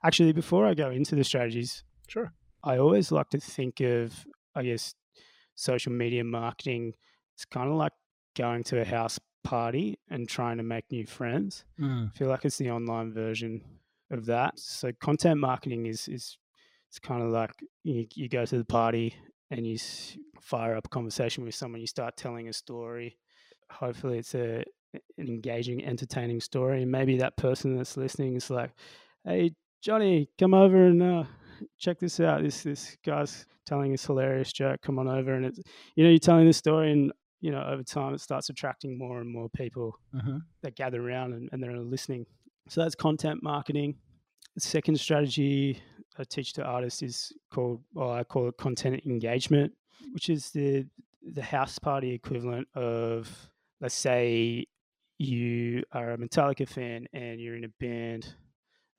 [0.02, 2.32] Actually, before I go into the strategies, Sure.
[2.62, 4.94] I always like to think of, I guess,
[5.54, 6.94] social media marketing.
[7.34, 7.92] It's kind of like
[8.36, 11.64] going to a house party and trying to make new friends.
[11.80, 12.08] Mm.
[12.08, 13.62] I feel like it's the online version
[14.10, 14.58] of that.
[14.58, 16.38] So content marketing is is
[16.88, 19.14] it's kind of like you, you go to the party
[19.50, 19.78] and you
[20.40, 21.80] fire up a conversation with someone.
[21.80, 23.18] You start telling a story.
[23.70, 24.64] Hopefully, it's a
[25.18, 26.82] an engaging, entertaining story.
[26.82, 28.70] And maybe that person that's listening is like,
[29.24, 31.24] "Hey, Johnny, come over and uh,
[31.78, 32.42] check this out.
[32.42, 34.80] This this guy's telling this hilarious joke.
[34.82, 35.60] Come on over." And it's
[35.94, 39.20] you know you're telling this story, and you know over time it starts attracting more
[39.20, 42.26] and more people hmm that gather around and, and they're listening.
[42.68, 43.96] So that's content marketing.
[44.54, 45.80] The second strategy
[46.18, 49.72] I teach to artists is called, well, I call it content engagement,
[50.12, 50.86] which is the
[51.22, 54.66] the house party equivalent of, let's say,
[55.18, 58.34] you are a Metallica fan and you're in a band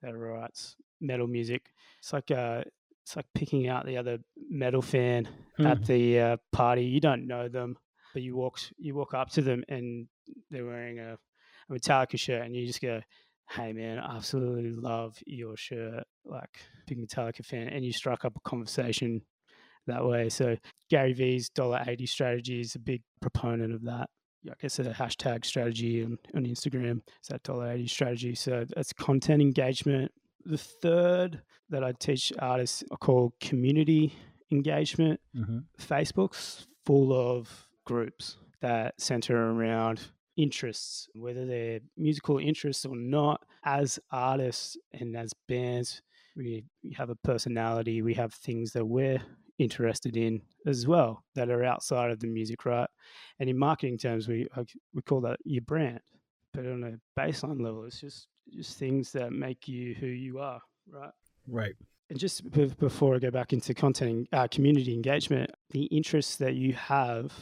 [0.01, 1.71] that writes metal music.
[1.99, 2.63] It's like uh,
[3.03, 5.27] it's like picking out the other metal fan
[5.59, 5.85] at Mhm.
[5.85, 6.83] the uh, party.
[6.85, 7.77] You don't know them,
[8.13, 10.07] but you walk you walk up to them and
[10.49, 11.17] they're wearing a,
[11.69, 13.01] a Metallica shirt, and you just go,
[13.49, 18.35] "Hey man, I absolutely love your shirt." Like big Metallica fan, and you strike up
[18.35, 19.21] a conversation
[19.87, 20.29] that way.
[20.29, 20.57] So
[20.89, 24.09] Gary V's dollar eighty strategy is a big proponent of that.
[24.49, 28.35] I guess a hashtag strategy on, on Instagram is that dollar eighty strategy.
[28.35, 30.11] So that's content engagement.
[30.45, 34.13] The third that I teach artists I call community
[34.51, 35.19] engagement.
[35.35, 39.99] hmm Facebook's full of groups that center around
[40.37, 43.41] interests, whether they're musical interests or not.
[43.65, 46.01] As artists and as bands,
[46.35, 49.21] we, we have a personality, we have things that we're
[49.59, 52.89] interested in as well that are outside of the music, right?
[53.39, 54.47] And in marketing terms, we
[54.93, 55.99] we call that your brand.
[56.53, 60.61] But on a baseline level, it's just just things that make you who you are,
[60.89, 61.11] right?
[61.47, 61.75] Right.
[62.09, 66.55] And just be- before I go back into content, uh, community engagement, the interests that
[66.55, 67.33] you have,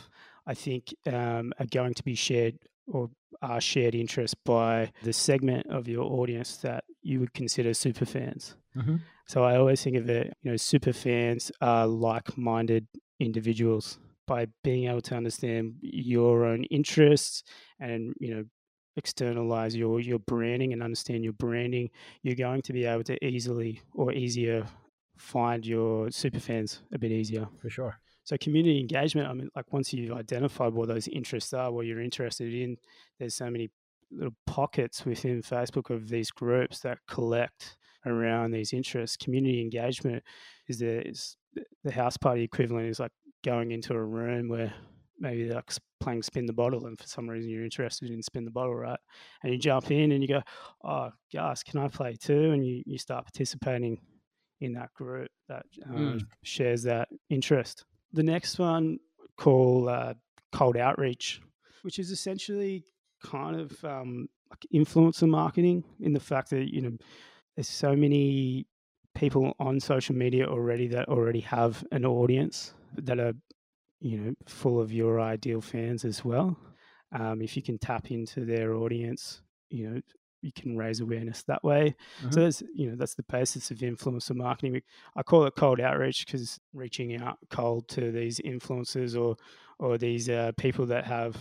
[0.48, 3.10] I think, um, are going to be shared or
[3.42, 8.56] are shared interests by the segment of your audience that you would consider super fans.
[8.76, 12.88] Hmm So I always think of it, you know, super fans are like minded
[13.20, 17.44] individuals by being able to understand your own interests
[17.80, 18.44] and, you know,
[18.98, 21.90] externalize your your branding and understand your branding,
[22.24, 24.66] you're going to be able to easily or easier
[25.18, 27.48] find your super fans a bit easier.
[27.62, 28.00] For sure.
[28.24, 32.02] So community engagement, I mean, like once you've identified what those interests are, what you're
[32.02, 32.78] interested in,
[33.20, 33.70] there's so many
[34.12, 39.18] little pockets within Facebook of these groups that collect around these interests.
[39.18, 40.24] Community engagement
[40.68, 41.38] is the is
[41.84, 43.12] the house party equivalent is like
[43.44, 44.74] going into a room where
[45.20, 48.44] maybe they're like playing spin the bottle and for some reason you're interested in spin
[48.44, 49.00] the bottle right
[49.44, 50.42] and you jump in and you go
[50.84, 53.98] oh gus can i play too and you, you start participating
[54.62, 56.22] in that group that uh, mm.
[56.44, 58.98] shares that interest the next one
[59.38, 60.14] called uh,
[60.52, 61.42] cold outreach
[61.84, 62.84] which is essentially
[63.24, 66.98] kind of um, like influencer marketing in the fact that you know
[67.56, 68.68] there's so many
[69.14, 73.34] people on social media already that already have an audience that are
[74.02, 76.58] you know full of your ideal fans as well.
[77.12, 80.02] Um, if you can tap into their audience you know
[80.42, 81.96] you can raise awareness that way.
[82.22, 82.32] Mm-hmm.
[82.32, 84.82] so that's you know that's the basis of influencer marketing.
[85.16, 89.36] I call it cold outreach because reaching out cold to these influencers or
[89.80, 91.36] or these uh, people that have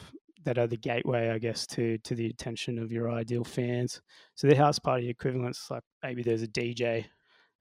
[0.44, 4.00] that are the gateway, I guess, to to the attention of your ideal fans.
[4.34, 7.06] So the house party equivalents, like maybe there's a DJ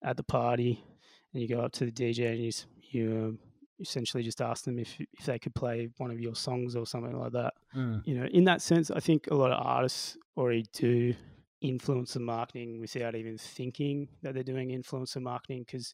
[0.03, 0.83] at the party,
[1.33, 2.51] and you go up to the DJ and you
[2.91, 3.39] you um,
[3.79, 7.17] essentially just ask them if if they could play one of your songs or something
[7.17, 7.53] like that.
[7.75, 8.01] Mm.
[8.05, 11.13] You know, in that sense, I think a lot of artists already do
[11.63, 15.93] influencer marketing without even thinking that they're doing influencer marketing because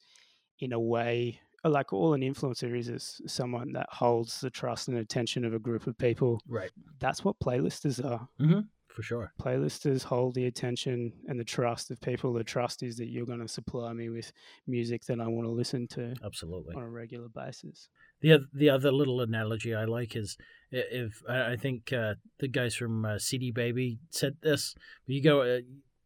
[0.59, 4.97] in a way like all an influencer is is someone that holds the trust and
[4.97, 6.41] attention of a group of people.
[6.47, 6.71] Right.
[6.99, 8.27] That's what playlisters are.
[8.39, 8.61] Mm-hmm.
[8.87, 9.33] For sure.
[9.39, 12.33] Playlisters hold the attention and the trust of people.
[12.33, 14.31] The trust is that you're going to supply me with
[14.67, 16.15] music that I want to listen to.
[16.25, 16.75] Absolutely.
[16.75, 17.87] On a regular basis.
[18.21, 20.37] The other, the other little analogy I like is
[20.71, 24.75] if I think uh, the guys from uh, CD Baby said this.
[25.05, 25.59] You go, uh,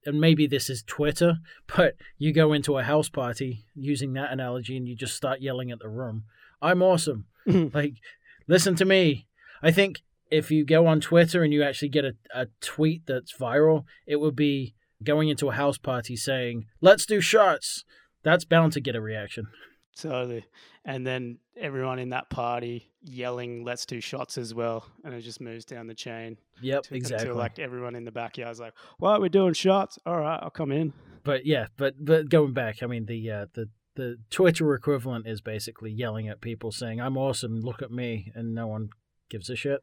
[0.05, 1.37] and maybe this is Twitter,
[1.75, 5.71] but you go into a house party using that analogy and you just start yelling
[5.71, 6.23] at the room.
[6.61, 7.25] I'm awesome.
[7.45, 7.95] like,
[8.47, 9.27] listen to me.
[9.61, 13.37] I think if you go on Twitter and you actually get a, a tweet that's
[13.37, 17.83] viral, it would be going into a house party saying, let's do shots.
[18.23, 19.47] That's bound to get a reaction.
[19.97, 20.45] Totally.
[20.85, 24.85] And then everyone in that party yelling, let's do shots as well.
[25.03, 26.37] And it just moves down the chain.
[26.61, 27.27] Yep, to, exactly.
[27.27, 29.99] Until like everyone in the backyard is like, well, we're doing shots.
[30.05, 30.93] All right, I'll come in.
[31.23, 35.41] But yeah, but but going back, I mean, the uh, the the Twitter equivalent is
[35.41, 38.31] basically yelling at people saying, I'm awesome, look at me.
[38.35, 38.89] And no one
[39.29, 39.81] gives a shit.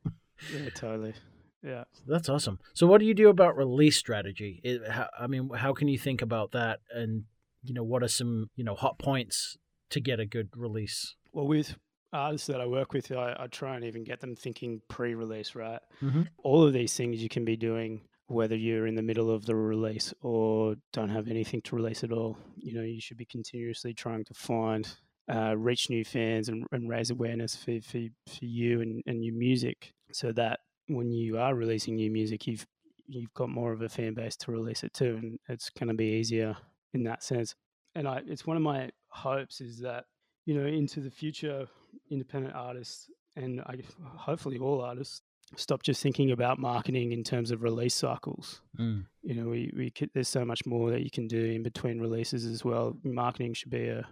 [0.53, 1.15] Yeah, totally.
[1.63, 1.85] Yeah.
[2.07, 2.59] That's awesome.
[2.75, 4.61] So, what do you do about release strategy?
[4.65, 6.81] It, how, I mean, how can you think about that?
[6.91, 7.25] And,
[7.63, 9.59] you know, what are some, you know, hot points
[9.91, 11.15] to get a good release?
[11.33, 11.77] Well, with
[12.13, 15.55] artists that I work with, I, I try and even get them thinking pre-release.
[15.55, 16.23] Right, mm-hmm.
[16.43, 19.57] all of these things you can be doing whether you're in the middle of the
[19.57, 22.39] release or don't have anything to release at all.
[22.57, 24.89] You know, you should be continuously trying to find,
[25.29, 29.35] uh, reach new fans and, and raise awareness for, for, for you and, and your
[29.35, 32.67] music so that when you are releasing new music, you've
[33.07, 35.95] you've got more of a fan base to release it to, and it's going to
[35.95, 36.57] be easier
[36.95, 37.57] in that sense.
[37.97, 40.05] And I, it's one of my hopes is that
[40.45, 41.67] you know into the future,
[42.11, 43.77] independent artists and I,
[44.17, 45.23] hopefully all artists
[45.57, 48.61] stop just thinking about marketing in terms of release cycles.
[48.79, 49.07] Mm.
[49.23, 52.01] You know, we, we could, there's so much more that you can do in between
[52.01, 52.97] releases as well.
[53.03, 54.07] Marketing should be a,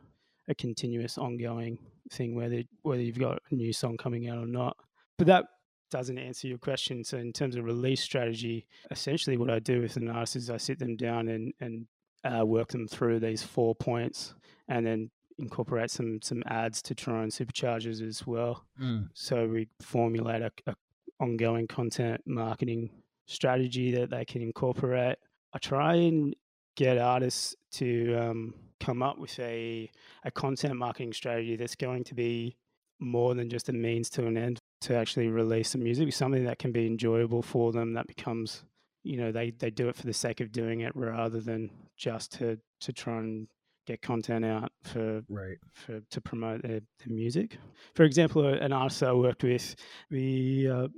[0.49, 1.79] a continuous, ongoing
[2.11, 4.77] thing, whether whether you've got a new song coming out or not.
[5.17, 5.45] But that
[5.91, 7.05] doesn't answer your question.
[7.05, 10.57] So, in terms of release strategy, essentially what I do with an artist is I
[10.57, 11.87] sit them down and and
[12.25, 14.35] uh, work them through these four points,
[14.69, 18.65] and then incorporate some some ads to try and supercharges as well.
[18.81, 19.09] Mm.
[19.15, 20.75] So we formulate a, a
[21.21, 22.91] ongoing content marketing
[23.27, 25.17] strategy that they can incorporate.
[25.53, 26.35] I try and
[26.77, 29.91] get artists to um, come up with a,
[30.25, 32.57] a content marketing strategy that's going to be
[33.01, 36.59] more than just a means to an end to actually release the music, something that
[36.59, 38.65] can be enjoyable for them that becomes,
[39.03, 42.33] you know, they, they do it for the sake of doing it rather than just
[42.33, 43.49] to, to try and
[43.89, 47.59] get content out for right for to promote their, their music.
[47.95, 49.75] For example, an artist I worked with,
[50.11, 50.89] we uh,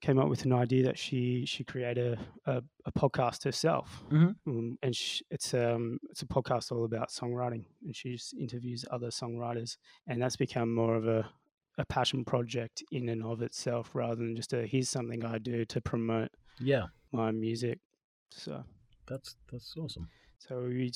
[0.00, 4.30] came up with an idea that she she created a, a, a podcast herself, mm-hmm.
[4.48, 8.84] um, and she, it's um it's a podcast all about songwriting, and she just interviews
[8.92, 9.76] other songwriters,
[10.06, 11.28] and that's become more of a
[11.78, 15.64] a passion project in and of itself, rather than just a here's something I do
[15.64, 16.30] to promote
[16.60, 17.80] yeah my music.
[18.30, 18.62] So
[19.08, 20.08] that's that's awesome.
[20.38, 20.92] So we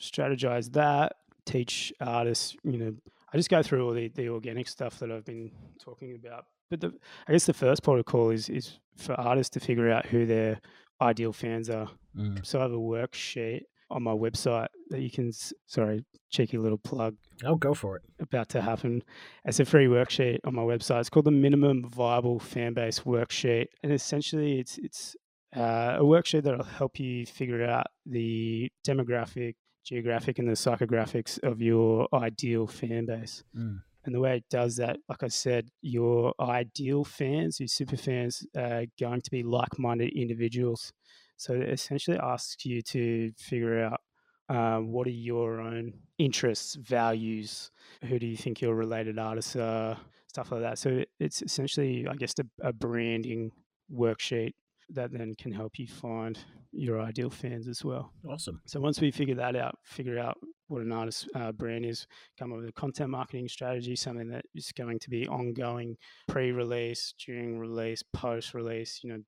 [0.00, 1.16] strategize that
[1.46, 2.94] teach artists, you know,
[3.32, 5.50] I just go through all the, the organic stuff that I've been
[5.82, 6.46] talking about.
[6.70, 6.92] But the,
[7.28, 10.60] I guess the first protocol is is for artists to figure out who their
[11.00, 11.90] ideal fans are.
[12.16, 12.44] Mm.
[12.46, 15.32] So I have a worksheet on my website that you can.
[15.66, 17.16] Sorry, cheeky little plug.
[17.44, 18.02] Oh, go for it.
[18.20, 19.02] About to happen.
[19.44, 21.00] It's a free worksheet on my website.
[21.00, 25.16] It's called the Minimum Viable Fan Base Worksheet, and essentially, it's it's
[25.56, 29.54] uh, a worksheet that will help you figure out the demographic,
[29.84, 33.44] geographic, and the psychographics of your ideal fan base.
[33.56, 33.82] Mm.
[34.04, 38.46] And the way it does that, like I said, your ideal fans, your super fans,
[38.56, 40.92] are going to be like minded individuals.
[41.36, 44.00] So it essentially asks you to figure out
[44.48, 47.70] um, what are your own interests, values,
[48.04, 49.96] who do you think your related artists are,
[50.28, 50.78] stuff like that.
[50.78, 53.52] So it's essentially, I guess, a, a branding
[53.92, 54.52] worksheet
[54.90, 56.38] that then can help you find
[56.76, 58.12] your ideal fans as well.
[58.28, 58.60] Awesome.
[58.66, 62.06] So once we figure that out, figure out what an artist uh, brand is,
[62.38, 65.96] come up with a content marketing strategy, something that is going to be ongoing,
[66.28, 69.00] pre-release, during release, post-release.
[69.02, 69.18] You know,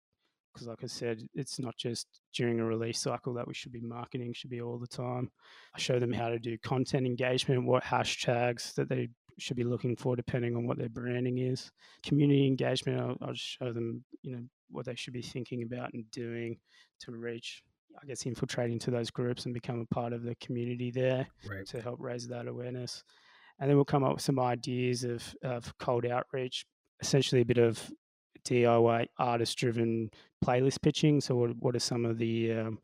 [0.53, 3.83] because like I said, it's not just during a release cycle that we should be
[3.83, 5.31] marketing; should be all the time.
[5.75, 9.97] I show them how to do content engagement, what hashtags that they should be looking
[9.97, 11.71] for depending on what their branding is.
[12.03, 16.11] Community engagement, I'll, I'll show them, you know, what they should be thinking about and
[16.11, 16.59] doing
[17.01, 17.63] to reach
[18.03, 21.67] I guess infiltrate into those groups and become a part of the community there right.
[21.67, 23.03] to help raise that awareness.
[23.59, 26.67] And then we'll come up with some ideas of, of cold outreach,
[27.01, 27.91] essentially a bit of
[28.47, 30.11] DIY artist driven
[30.45, 31.21] playlist pitching.
[31.21, 32.79] So, what, what are some of the um,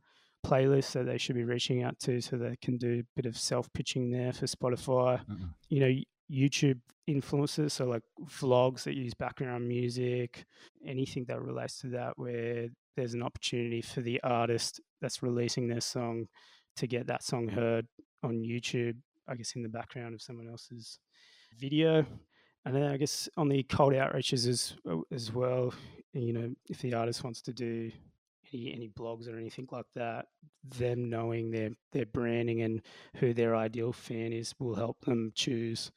[0.46, 3.36] playlists that they should be reaching out to so they can do a bit of
[3.36, 5.20] self pitching there for Spotify?
[5.30, 5.50] Mm-mm.
[5.68, 5.94] You know,
[6.32, 10.44] YouTube influencers, so like vlogs that use background music,
[10.86, 15.80] anything that relates to that, where there's an opportunity for the artist that's releasing their
[15.80, 16.26] song
[16.76, 17.86] to get that song heard
[18.22, 18.96] on YouTube,
[19.28, 20.98] I guess in the background of someone else's
[21.58, 22.06] video.
[22.64, 25.74] And then I guess on the cold outreaches as oh, as well,
[26.12, 27.90] you know, if the artist wants to do
[28.52, 30.26] any any blogs or anything like that,
[30.78, 32.82] them knowing their their branding and
[33.16, 35.90] who their ideal fan is will help them choose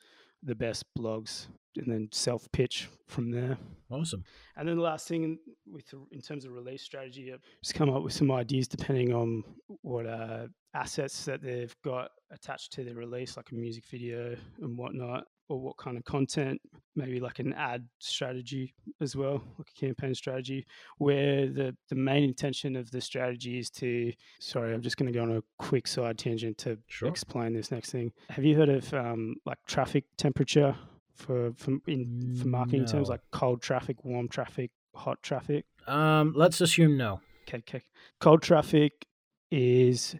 [0.45, 3.57] the best blogs and then self pitch from there.
[3.91, 4.23] Awesome.
[4.55, 5.37] And then the last thing
[5.67, 9.43] with in terms of release strategy, just come up with some ideas depending on
[9.81, 14.77] what uh, assets that they've got attached to their release, like a music video and
[14.77, 16.61] whatnot, or what kind of content.
[16.95, 20.65] Maybe like an ad strategy as well, like a campaign strategy,
[20.97, 24.13] where the the main intention of the strategy is to.
[24.39, 27.09] Sorry, I'm just going to go on a quick side tangent to Sure.
[27.09, 28.11] explain this next thing.
[28.29, 30.75] Have you heard of um, like traffic temperature?
[31.15, 35.63] for for in for marketing terms like cold traffic, warm traffic, hot traffic.
[35.87, 37.21] Um, let's assume no.
[37.47, 37.83] Okay, okay.
[38.19, 39.05] Cold traffic
[39.49, 40.15] is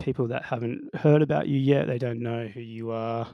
[0.00, 1.86] people that haven't heard about you yet.
[1.86, 3.28] They don't know who you are.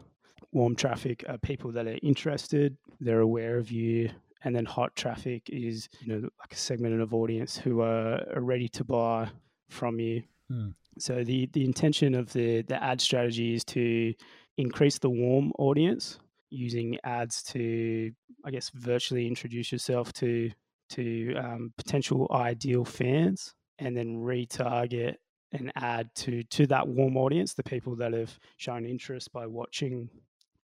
[0.54, 2.76] Warm traffic are people that are interested.
[3.00, 4.08] They're aware of you.
[4.44, 8.40] And then hot traffic is you know like a segment of audience who are, are
[8.40, 9.28] ready to buy
[9.68, 10.22] from you.
[10.48, 10.68] Hmm.
[10.98, 14.14] So the the intention of the the ad strategy is to
[14.56, 16.18] increase the warm audience
[16.50, 18.12] using ads to
[18.44, 20.50] I guess virtually introduce yourself to
[20.90, 25.16] to um, potential ideal fans and then retarget
[25.52, 30.10] an ad to to that warm audience, the people that have shown interest by watching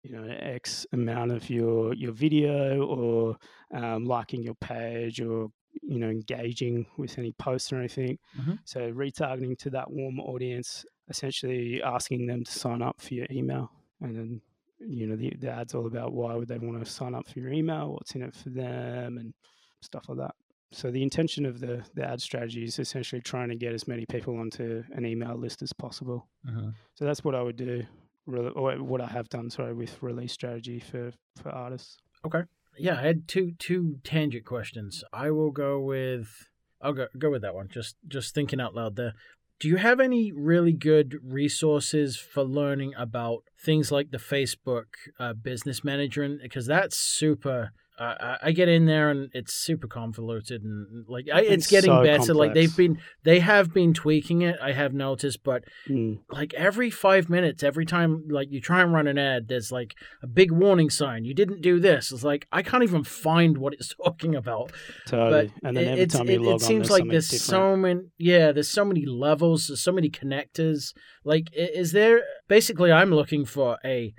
[0.03, 3.36] you know x amount of your your video or
[3.74, 5.49] um, liking your page or
[5.82, 8.18] you know engaging with any posts or anything.
[8.38, 8.59] Mhm.
[8.64, 13.70] so retargeting to that warm audience essentially asking them to sign up for your email.
[14.01, 14.40] And then
[14.80, 17.40] you know the, the ad's all about why would they want to sign up for
[17.40, 19.34] your email what's in it for them and
[19.82, 20.34] stuff like that.
[20.70, 24.07] So the intention of the the ad strategy is essentially trying to get as many
[24.07, 26.28] people onto an email list as possible.
[26.46, 26.74] Mhm.
[26.94, 27.82] so that's what i would do
[28.28, 31.12] or what i have done sorry with release strategy for
[31.42, 32.42] for artists Okay.
[32.78, 35.02] Yeah, I had two two tangent questions.
[35.12, 36.50] I will go with
[36.80, 37.68] I'll go go with that one.
[37.68, 39.14] Just just thinking out loud there.
[39.58, 44.84] Do you have any really good resources for learning about things like the Facebook
[45.18, 46.28] uh, Business Manager?
[46.40, 47.72] Because that's super.
[48.05, 51.90] I- I get in there and it's super convoluted and like I, it's It's getting
[51.90, 52.32] so better.
[52.34, 54.57] Like they've been, they have been tweaking it.
[54.62, 56.18] I have noticed, but Mm.
[56.30, 59.94] like every five minutes, every time like you try and run an ad, there's like
[60.22, 61.24] a big warning sign.
[61.24, 62.12] You didn't do this.
[62.12, 64.72] It's like I can't even find what it's talking about.
[65.07, 67.28] totally But and then it, every time you log it on seems there's like there's
[67.28, 67.51] different.
[67.51, 68.01] so many.
[68.18, 69.66] Yeah, there's so many levels.
[69.68, 70.92] There's so many connectors.
[71.24, 72.92] Like, is there basically?
[72.92, 74.14] I'm looking for a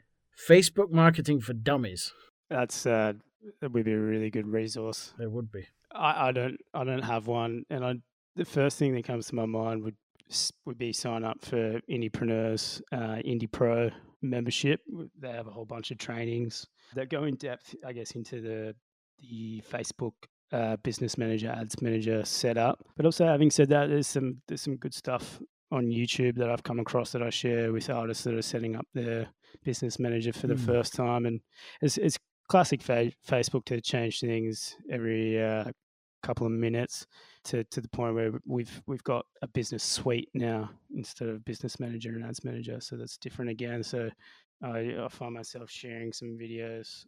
[0.50, 2.12] Facebook marketing for dummies.
[2.50, 3.14] that's uh
[3.62, 5.68] that would be a really good resource There would be.
[5.92, 7.94] I, I don't I don't have one, and I
[8.36, 9.96] the first thing that comes to my mind would
[10.66, 13.90] would be sign up for Indepreneurs, uh, Indie Pro.
[14.22, 14.82] membership.
[15.20, 18.76] They have a whole bunch of trainings that go in depth, I guess, into the
[19.20, 20.14] the Facebook
[20.52, 22.84] uh, business manager, ads manager setup.
[22.96, 26.64] But also, having said that, there's some there's some good stuff on YouTube that I've
[26.64, 29.28] come across that I share with artists that are setting up their
[29.64, 30.66] business manager for the mm.
[30.66, 31.42] first time, and
[31.82, 32.18] it's it's
[32.50, 35.66] classic fa- Facebook to change things every uh,
[36.24, 37.08] couple of minutes
[37.46, 41.80] to, to the point where we've we've got a business suite now instead of business
[41.80, 42.80] manager and ads manager.
[42.82, 43.84] So that's different again.
[43.84, 44.10] So
[44.62, 47.06] I, I find myself sharing some videos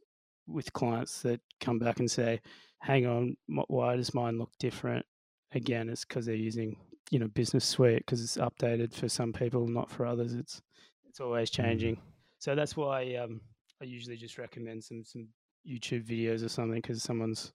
[0.47, 2.39] with clients that come back and say,
[2.79, 5.05] "Hang on, why does mine look different?"
[5.53, 6.77] Again, it's because they're using
[7.09, 10.33] you know business suite because it's updated for some people, not for others.
[10.33, 10.61] It's
[11.09, 11.55] it's always mm.
[11.55, 12.01] changing.
[12.39, 13.41] So that's why um,
[13.81, 15.27] I usually just recommend some some
[15.67, 17.51] YouTube videos or something because someone's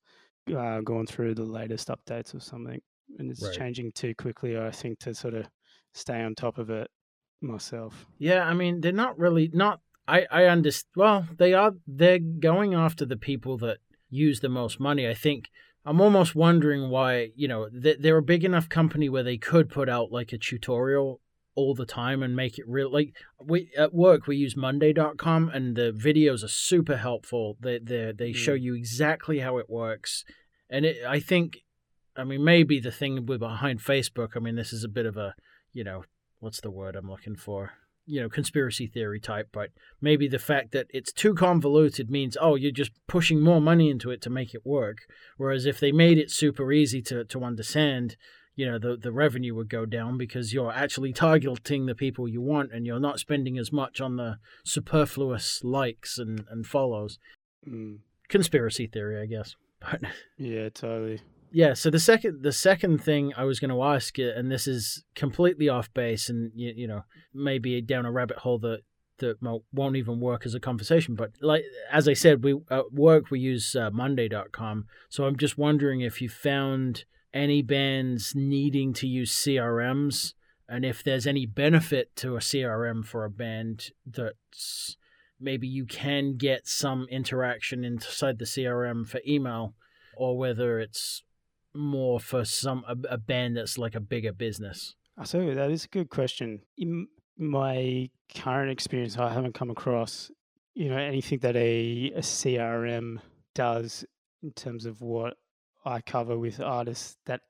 [0.55, 2.81] uh, going through the latest updates or something,
[3.19, 3.55] and it's right.
[3.55, 4.59] changing too quickly.
[4.59, 5.47] I think to sort of
[5.93, 6.91] stay on top of it
[7.41, 8.07] myself.
[8.19, 9.81] Yeah, I mean they're not really not.
[10.09, 10.91] I I understand.
[10.97, 11.73] Well, they are.
[11.87, 13.79] They're going after the people that
[14.11, 15.09] use the most money.
[15.09, 15.51] I think.
[15.89, 19.89] I'm almost wondering why, you know, they're a big enough company where they could put
[19.89, 21.21] out like a tutorial
[21.57, 25.75] all the time and make it real like we at work we use monday.com and
[25.75, 27.57] the videos are super helpful.
[27.61, 28.37] They they they mm.
[28.37, 30.25] show you exactly how it works.
[30.71, 31.59] And it i think
[32.17, 35.17] i mean maybe the thing with behind facebook i mean this is a bit of
[35.17, 35.35] a
[35.73, 36.05] you know
[36.41, 37.73] what's the word i'm looking for?
[38.05, 42.55] You know conspiracy theory type but maybe the fact that it's too convoluted means oh
[42.55, 44.99] you're just pushing more money into it to make it work.
[45.39, 48.17] Whereas if they made it super easy to to understand
[48.57, 52.41] you know the the revenue would go down because you're actually targeting the people you
[52.41, 57.19] want and you're not spending as much on the superfluous likes and and follows.
[57.69, 57.99] Mm.
[58.29, 59.55] conspiracy theory i guess.
[59.81, 60.01] But
[60.39, 61.21] yeah totally.
[61.53, 64.67] Yeah so the second the second thing i was going to ask you and this
[64.67, 67.03] is completely off base and you, you know
[67.35, 68.81] maybe down a rabbit hole that
[69.19, 69.37] that
[69.73, 73.39] won't even work as a conversation but like as i said we at work we
[73.41, 77.05] use uh, monday.com so i'm just wondering if you found
[77.37, 80.35] any bands needing to use CRMs
[80.69, 84.97] and if there's any benefit to a CRM for a band that's
[85.39, 89.75] maybe you can get some interaction inside the CRM for email
[90.17, 91.23] or whether it's
[91.75, 94.97] more for some a, a band that's like a bigger business.
[95.25, 96.61] So that is a good question.
[96.79, 97.09] In
[97.39, 100.31] my current experience, I haven't come across
[100.75, 103.19] you know anything that a, a CRM
[103.55, 104.05] does
[104.43, 105.35] in terms of what
[105.87, 107.41] I cover with artists that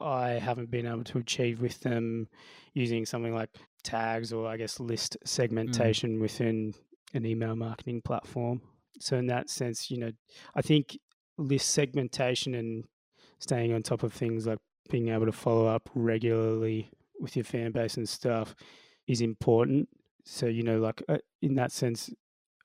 [0.00, 2.28] I haven't been able to achieve with them
[2.74, 3.50] using something like
[3.84, 5.28] tags or I guess list mm.
[5.28, 6.20] segmentation mm.
[6.20, 6.74] within
[7.14, 8.62] an email marketing platform.
[8.98, 10.10] So in that sense, you know,
[10.54, 10.98] I think
[11.36, 12.84] list segmentation and
[13.38, 14.58] staying on top of things like
[14.90, 16.90] being able to follow up regularly
[17.20, 18.54] with your fan base and stuff
[19.06, 19.88] is important.
[20.24, 22.10] So you know, like uh, in that sense,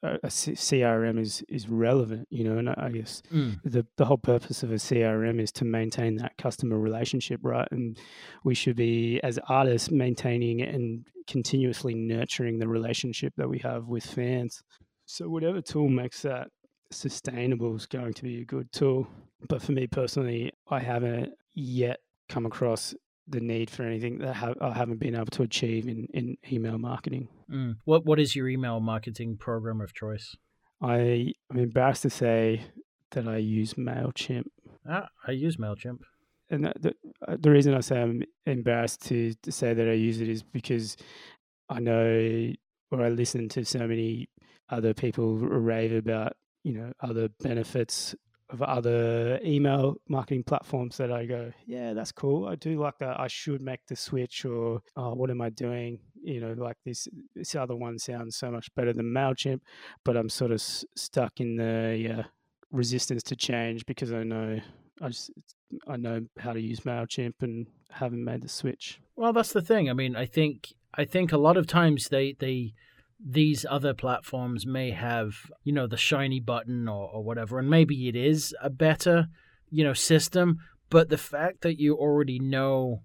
[0.03, 3.59] a, CRM is is relevant, you know, and I guess mm.
[3.63, 7.67] the the whole purpose of a CRM is to maintain that customer relationship, right?
[7.71, 7.97] And
[8.43, 14.05] we should be as artists maintaining and continuously nurturing the relationship that we have with
[14.05, 14.61] fans.
[15.05, 16.49] So whatever tool makes that
[16.91, 19.07] sustainable is going to be a good tool.
[19.47, 22.93] But for me personally, I haven't yet come across
[23.27, 26.77] the need for anything that ha- I haven't been able to achieve in, in email
[26.77, 27.27] marketing.
[27.51, 27.77] Mm.
[27.85, 30.35] What What is your email marketing program of choice?
[30.81, 32.63] I am embarrassed to say
[33.11, 34.45] that I use Mailchimp.
[34.87, 35.99] Ah, I use Mailchimp.
[36.49, 36.93] And the, the,
[37.27, 40.43] uh, the reason I say I'm embarrassed to, to say that I use it is
[40.43, 40.95] because
[41.69, 42.53] I know
[42.91, 44.29] or I listen to so many
[44.69, 48.15] other people rave about you know other benefits
[48.49, 52.47] of other email marketing platforms that I go, yeah, that's cool.
[52.47, 53.19] I do like that.
[53.19, 55.99] I should make the switch, or oh, what am I doing?
[56.23, 59.61] You know, like this this other one sounds so much better than Mailchimp,
[60.03, 62.23] but I'm sort of s- stuck in the uh,
[62.71, 64.59] resistance to change because I know
[65.01, 65.31] I just
[65.87, 68.99] I know how to use Mailchimp and haven't made the switch.
[69.15, 69.89] Well, that's the thing.
[69.89, 72.73] I mean, I think I think a lot of times they they
[73.23, 78.07] these other platforms may have, you know, the shiny button or, or whatever, and maybe
[78.07, 79.27] it is a better,
[79.69, 80.59] you know, system.
[80.89, 83.01] But the fact that you already know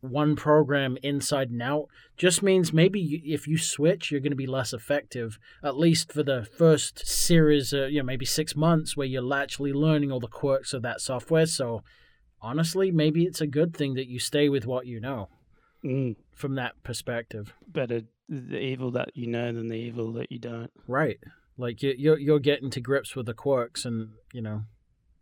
[0.00, 1.86] one program inside and out
[2.16, 6.12] just means maybe you, if you switch, you're going to be less effective, at least
[6.12, 10.20] for the first series, uh, you know, maybe six months where you're actually learning all
[10.20, 11.46] the quirks of that software.
[11.46, 11.82] So
[12.40, 15.28] honestly, maybe it's a good thing that you stay with what you know
[15.84, 16.16] mm.
[16.34, 17.54] from that perspective.
[17.66, 20.70] Better the evil that you know than the evil that you don't.
[20.86, 21.18] Right.
[21.58, 24.62] Like you, you're you're getting to grips with the quirks, and you know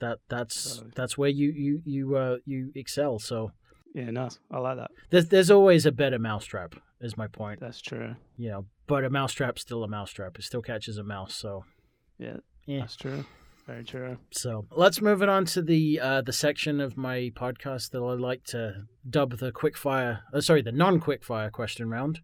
[0.01, 3.19] that that's that's where you you you uh you excel.
[3.19, 3.53] So
[3.95, 4.39] yeah, nice.
[4.51, 4.91] I like that.
[5.11, 6.75] There's there's always a better mousetrap.
[7.01, 7.61] is my point.
[7.61, 8.17] That's true.
[8.37, 10.37] You know, but a mousetrap's still a mousetrap.
[10.39, 11.35] It still catches a mouse.
[11.37, 11.65] So
[12.19, 12.81] Yeah, Yeah.
[12.81, 13.25] that's true.
[13.67, 14.19] Very true.
[14.31, 18.13] So let's move it on to the uh, the section of my podcast that I
[18.15, 20.21] like to dub the quickfire.
[20.35, 22.21] Uh, sorry, the non-quickfire question round.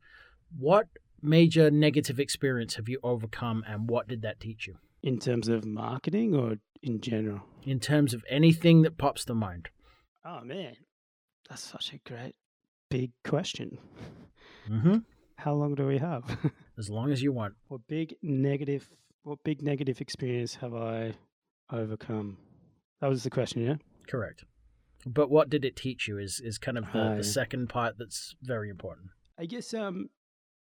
[0.58, 0.88] What
[1.22, 5.64] major negative experience have you overcome, and what did that teach you In terms of
[5.64, 7.42] marketing or in general?
[7.66, 9.68] in terms of anything that pops to mind?
[10.24, 10.76] Oh man,
[11.48, 12.34] that's such a great
[12.88, 13.78] big question.
[14.68, 14.98] Mm-hmm.
[15.36, 16.38] How long do we have?
[16.78, 17.54] As long as you want.
[17.68, 18.88] what big negative?
[19.22, 21.12] What big negative experience have I
[21.70, 22.38] overcome?
[23.00, 23.76] That was the question, yeah.
[24.08, 24.44] Correct.
[25.06, 28.34] But what did it teach you is is kind of the, the second part that's
[28.42, 29.08] very important.
[29.38, 30.08] I guess um,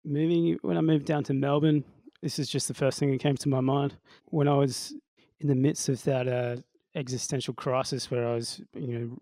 [0.03, 1.83] moving when I moved down to Melbourne,
[2.21, 3.95] this is just the first thing that came to my mind
[4.25, 4.93] when I was
[5.39, 6.57] in the midst of that uh,
[6.95, 9.17] existential crisis where I was, you know,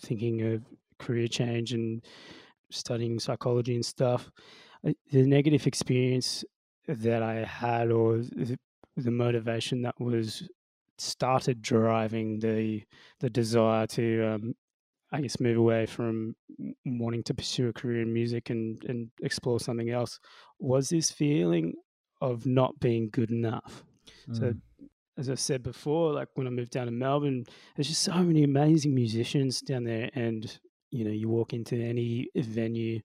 [0.00, 0.62] thinking of
[0.98, 2.02] career change and
[2.70, 4.30] studying psychology and stuff.
[4.82, 6.44] The negative experience
[6.86, 8.58] that I had, or the,
[8.96, 10.48] motivation that was
[10.98, 12.82] started driving the
[13.20, 14.54] the desire to um,
[15.14, 16.34] I guess move away from
[16.84, 20.18] wanting to pursue a career in music and, and explore something else
[20.58, 21.74] was this feeling
[22.20, 23.84] of not being good enough.
[24.32, 24.60] So, Mm.
[25.16, 27.44] as I said before, like when I moved down to Melbourne,
[27.76, 30.10] there's just so many amazing musicians down there.
[30.14, 30.58] And,
[30.90, 33.00] you know, you walk into any venue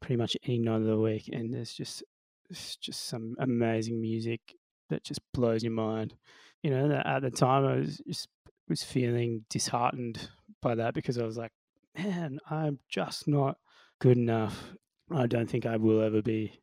[0.00, 2.02] pretty much any night of the week, and there's just,
[2.48, 4.40] it's just some amazing music
[4.88, 6.14] that just blows your mind.
[6.62, 8.28] You know, at the time I was just
[8.68, 10.30] was feeling disheartened
[10.60, 11.52] by that because I was like,
[11.96, 13.58] man, I'm just not
[13.98, 14.74] good enough.
[15.12, 16.60] I don't think I will ever be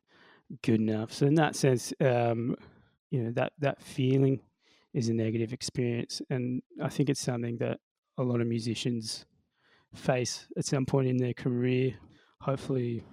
[0.62, 1.12] good enough.
[1.12, 2.56] So in that sense, um,
[3.10, 4.40] you know, that that feeling
[4.94, 7.78] is a negative experience, and I think it's something that
[8.16, 9.26] a lot of musicians
[9.94, 11.94] face at some point in their career.
[12.40, 13.04] Hopefully,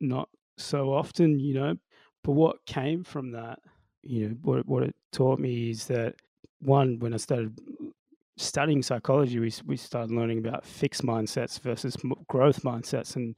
[0.00, 1.74] not so often, you know.
[2.22, 3.58] But what came from that,
[4.02, 6.14] you know, what what it taught me is that
[6.60, 7.58] one, when I started
[8.40, 13.34] studying psychology, we we started learning about fixed mindsets versus m- growth mindsets, and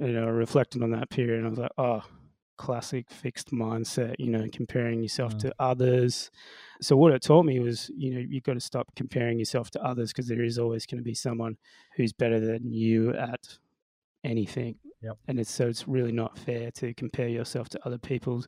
[0.00, 2.02] you know, I reflected on that period, and I was like, oh,
[2.58, 4.14] classic fixed mindset.
[4.18, 5.38] You know, comparing yourself Mm.
[5.40, 6.30] to others.
[6.80, 9.82] So what it taught me was, you know, you've got to stop comparing yourself to
[9.82, 11.56] others because there is always going to be someone
[11.96, 13.58] who's better than you at
[14.24, 14.76] anything.
[15.02, 15.18] Yep.
[15.28, 18.46] And it's so it's really not fair to compare yourself to other people's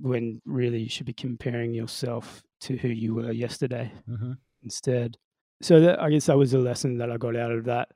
[0.00, 4.32] when really you should be comparing yourself to who you were yesterday Mm-hmm.
[4.62, 5.16] Instead.
[5.60, 7.90] So that I guess that was a lesson that I got out of that,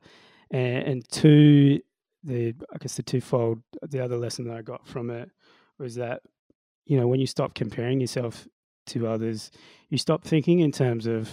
[0.51, 1.81] and, and two,
[2.23, 5.31] the I guess the twofold, the other lesson that I got from it
[5.79, 6.23] was that
[6.87, 8.47] you know when you stop comparing yourself
[8.87, 9.51] to others,
[9.91, 11.31] you stop thinking in terms of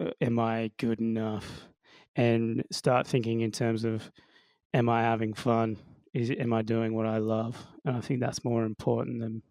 [0.00, 1.68] uh, am I good enough,
[2.16, 4.10] and start thinking in terms of
[4.74, 5.78] am I having fun?
[6.12, 7.56] Is am I doing what I love?
[7.84, 9.42] And I think that's more important than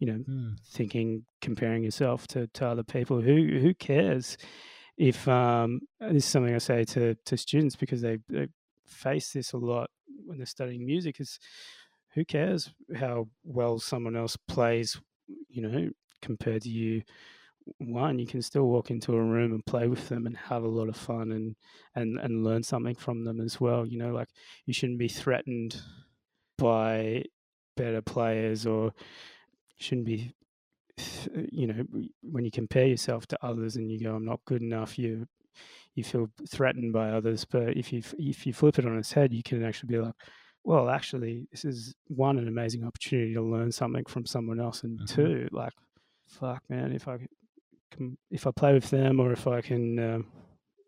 [0.00, 0.58] you know Mm.
[0.66, 4.36] thinking comparing yourself to, to other people who who cares
[4.96, 8.48] if um this is something i say to to students because they, they
[8.86, 9.88] face this a lot
[10.26, 11.38] when they're studying music is
[12.14, 15.00] who cares how well someone else plays
[15.48, 15.90] you know
[16.22, 17.02] compared to you
[17.78, 20.68] one you can still walk into a room and play with them and have a
[20.68, 21.54] lot of fun and
[21.94, 24.28] and and learn something from them as well you know like
[24.66, 25.80] you shouldn't be threatened
[26.58, 27.22] by
[27.76, 28.92] better players or
[29.80, 30.32] shouldn't be
[31.50, 31.84] you know
[32.22, 35.26] when you compare yourself to others and you go i'm not good enough you
[35.94, 39.32] you feel threatened by others but if you if you flip it on its head
[39.32, 40.14] you can actually be like
[40.64, 44.98] well actually this is one an amazing opportunity to learn something from someone else and
[45.00, 45.06] Mhm.
[45.06, 45.72] two like
[46.26, 47.18] fuck man if i
[47.90, 50.26] can if i play with them or if i can um,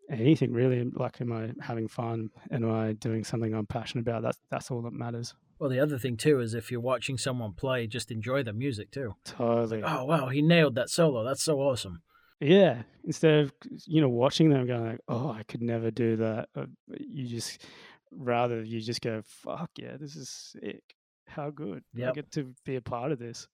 [0.09, 2.29] anything really like am i having fun?
[2.51, 4.21] Am i doing something i'm passionate about?
[4.21, 5.33] That's that's all that matters
[5.63, 8.91] Well, the other thing too is if you're watching someone play, just enjoy the music
[8.91, 9.15] too.
[9.23, 11.23] totally Oh wow, he nailed that solo.
[11.23, 12.01] That's so awesome.
[12.41, 13.53] Yeah, instead of
[13.85, 16.65] you know watching them going like, "Oh, I could never do that," uh,
[16.99, 17.65] you just
[18.11, 20.83] rather you just go, "Fuck yeah, this is sick!
[21.27, 21.85] How good!
[21.97, 23.47] I get to be a part of this."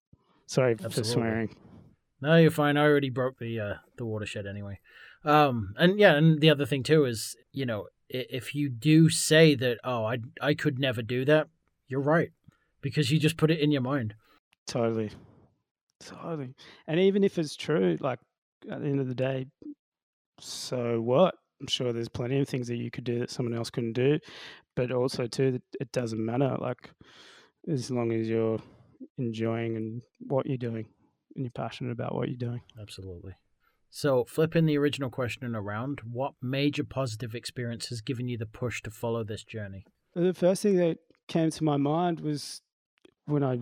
[0.48, 1.56] Sorry for swearing.
[2.22, 2.76] No, you're fine.
[2.76, 4.80] I already broke the uh, the watershed anyway.
[5.24, 9.54] Um, and yeah, and the other thing too is, you know, if you do say
[9.54, 11.50] that, oh, I I could never do that,
[11.90, 12.30] you're right,
[12.82, 14.14] because you just put it in your mind.
[14.68, 15.12] Totally,
[16.00, 16.54] totally.
[16.88, 18.20] And even if it's true, like
[18.72, 19.48] at the end of the day,
[20.40, 21.36] so what?
[21.62, 24.20] I'm sure there's plenty of things that you could do that someone else couldn't do,
[24.76, 26.56] but also too, it doesn't matter.
[26.58, 26.90] Like
[27.68, 28.60] as long as you're
[29.18, 30.86] enjoying and what you're doing
[31.36, 32.62] and you're passionate about what you're doing.
[32.80, 33.34] Absolutely.
[33.92, 38.82] So, flipping the original question around, what major positive experience has given you the push
[38.84, 39.84] to follow this journey?
[40.16, 40.98] The first thing that
[41.30, 42.62] came to my mind was
[43.26, 43.60] when I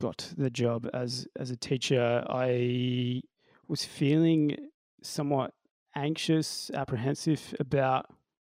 [0.00, 3.20] got the job as as a teacher, I
[3.68, 4.56] was feeling
[5.02, 5.52] somewhat
[5.94, 8.06] anxious, apprehensive about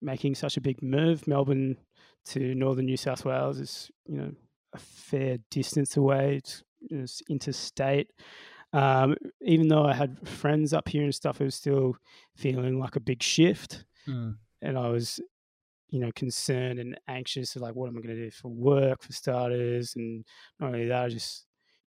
[0.02, 1.28] making such a big move.
[1.28, 1.78] Melbourne
[2.26, 4.32] to northern New South Wales is, you know,
[4.74, 6.38] a fair distance away.
[6.38, 8.12] It's, it's interstate.
[8.72, 11.96] Um, even though I had friends up here and stuff, it was still
[12.36, 13.86] feeling like a big shift.
[14.08, 14.38] Mm.
[14.62, 15.20] And I was,
[15.94, 19.14] you know, concerned and anxious, like what am I going to do for work, for
[19.14, 20.26] starters, and
[20.60, 21.46] not only that, just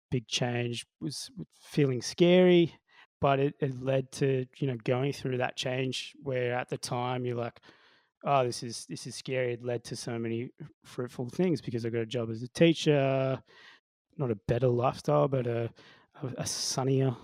[0.09, 1.29] big change was
[1.61, 2.73] feeling scary.
[3.19, 7.25] But it, it led to you know going through that change where at the time
[7.25, 7.59] you're like,
[8.23, 9.51] oh, this is this is scary.
[9.51, 10.51] It led to so many
[10.85, 13.37] fruitful things because I got a job as a teacher,
[14.17, 15.69] not a better lifestyle, but a
[16.23, 17.17] a, a sunnier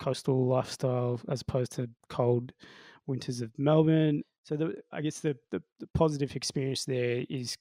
[0.00, 2.52] coastal lifestyle as opposed to cold
[3.06, 4.24] winters of Melbourne.
[4.48, 7.54] So the, I guess the, the, the positive experience there is,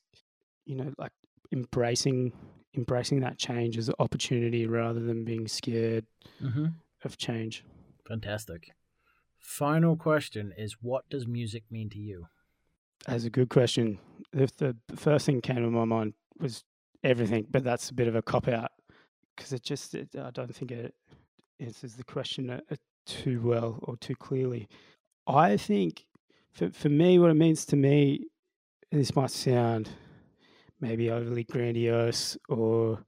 [0.65, 1.11] you know, like
[1.51, 2.31] embracing
[2.77, 6.05] embracing that change as an opportunity rather than being scared
[6.41, 6.67] Mm-hmm.
[7.03, 7.65] of change.
[8.07, 8.71] Fantastic.
[9.37, 12.27] Final question is what does music mean to you?
[13.05, 13.99] That's a good question.
[14.31, 14.49] The,
[14.87, 16.63] the first thing came to my mind was
[17.03, 18.71] everything, but that's a bit of a cop out
[19.35, 20.93] because it just it, I don't think it
[21.59, 22.75] answers the question uh, uh,
[23.05, 24.69] too well or too clearly.
[25.27, 26.05] I think
[26.57, 28.25] for for me, what it means to me,
[28.91, 29.89] this might sound
[30.79, 33.05] maybe overly grandiose or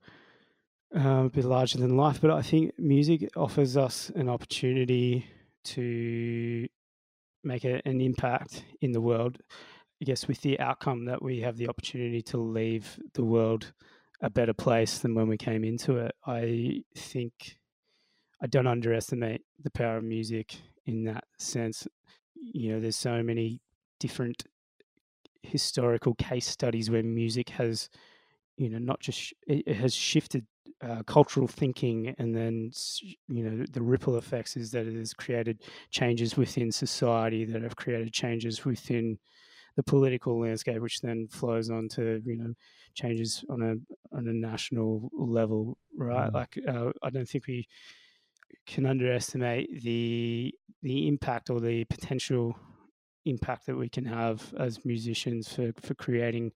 [0.94, 5.26] um, a bit larger than life, but I think music offers us an opportunity
[5.64, 6.68] to
[7.44, 9.38] make a, an impact in the world.
[10.02, 13.74] I guess with the outcome that we have the opportunity to leave the world
[14.22, 16.14] a better place than when we came into it.
[16.26, 17.58] I think
[18.42, 21.88] I don't underestimate the power of music in that sense.
[22.42, 23.62] You know, there's so many
[24.00, 24.44] different
[25.44, 27.90] historical case studies where music has,
[28.58, 30.46] you know, not just it, it has shifted
[30.82, 32.72] uh, cultural thinking, and then
[33.28, 37.76] you know the ripple effects is that it has created changes within society that have
[37.76, 39.18] created changes within
[39.76, 42.54] the political landscape, which then flows on to you know
[42.94, 46.32] changes on a on a national level, right?
[46.32, 46.34] Mm.
[46.34, 47.68] Like uh, I don't think we
[48.66, 52.56] can underestimate the the impact or the potential
[53.26, 56.52] impact that we can have as musicians for for creating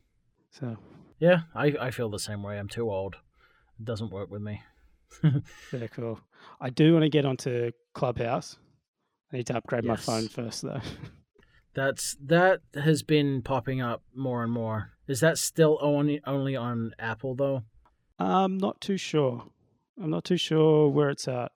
[0.51, 0.77] So
[1.19, 2.59] Yeah, I, I feel the same way.
[2.59, 3.15] I'm too old.
[3.79, 4.61] It doesn't work with me.
[5.71, 6.19] very cool.
[6.59, 8.57] I do want to get onto Clubhouse.
[9.31, 10.81] I need to upgrade my phone first, though.
[11.75, 14.91] That's that has been popping up more and more.
[15.07, 17.63] Is that still only only on Apple though?
[18.19, 19.45] I'm not too sure.
[20.01, 21.51] I'm not too sure where it's at.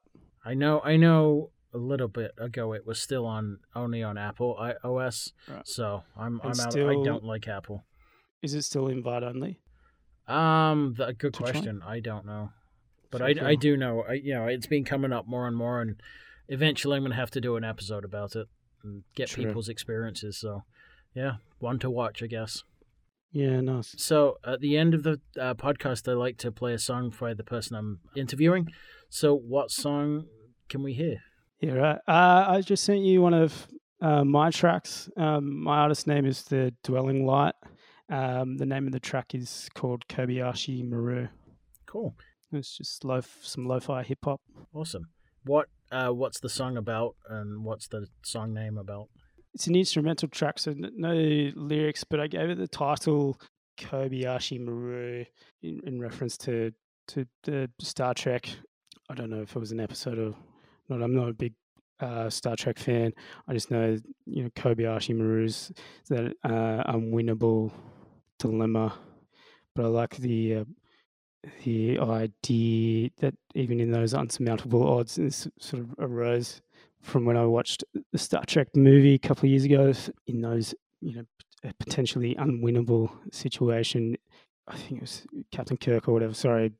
[0.45, 4.55] I know I know a little bit ago it was still on only on Apple
[4.59, 5.31] iOS.
[5.47, 5.67] Right.
[5.67, 6.75] So I'm I'm And out.
[6.77, 7.85] I don't like Apple.
[8.41, 9.59] Is it still invite only?
[10.27, 11.51] Um, the, good To try?
[11.51, 11.81] question.
[11.85, 12.51] I don't know,
[13.11, 14.03] but So I, I do know.
[14.07, 15.99] I you know it's been coming up more and more, and
[16.47, 18.47] eventually I'm gonna have to do an episode about it
[18.83, 19.43] and get Sure.
[19.45, 20.37] people's experiences.
[20.37, 20.63] So,
[21.13, 22.63] yeah, one to watch, I guess.
[23.31, 23.93] Yeah, nice.
[23.97, 27.33] So at the end of the uh, podcast, I like to play a song for
[27.35, 28.69] the person I'm interviewing.
[29.09, 30.25] So, what song
[30.67, 31.17] can we hear?
[31.61, 31.99] Yeah, right.
[32.07, 33.67] Uh, I just sent you one of
[34.01, 35.09] uh, my tracks.
[35.17, 37.55] Um, my artist name is The Dwelling Light.
[38.09, 41.27] Um, the name of the track is called Kobayashi Maru.
[41.85, 42.15] Cool,
[42.51, 44.41] It's just lo- some lo-fi hip hop.
[44.73, 45.09] awesome.
[45.43, 49.09] What uh, what's the song about, and what's the song name about?
[49.53, 51.13] It's an instrumental track, so no
[51.55, 53.39] lyrics, but I gave it the title
[53.79, 55.25] Kobayashi Maru
[55.63, 56.71] in, in reference to
[57.09, 58.49] to the Star Trek.
[59.09, 60.35] I don't know if it was an episode or
[60.87, 61.01] not.
[61.01, 61.53] I'm not a big
[61.99, 63.11] uh, Star Trek fan.
[63.47, 65.71] I just know, you know, Kobayashi Maru's
[66.09, 67.71] that uh, unwinnable
[68.37, 68.93] dilemma.
[69.75, 70.63] But I like the uh,
[71.63, 76.61] the idea that even in those unsurmountable odds, this sort of arose
[77.01, 79.93] from when I watched the Star Trek movie a couple of years ago.
[80.27, 81.23] In those, you know,
[81.63, 84.15] a potentially unwinnable situation.
[84.67, 86.33] I think it was Captain Kirk or whatever.
[86.33, 86.73] Sorry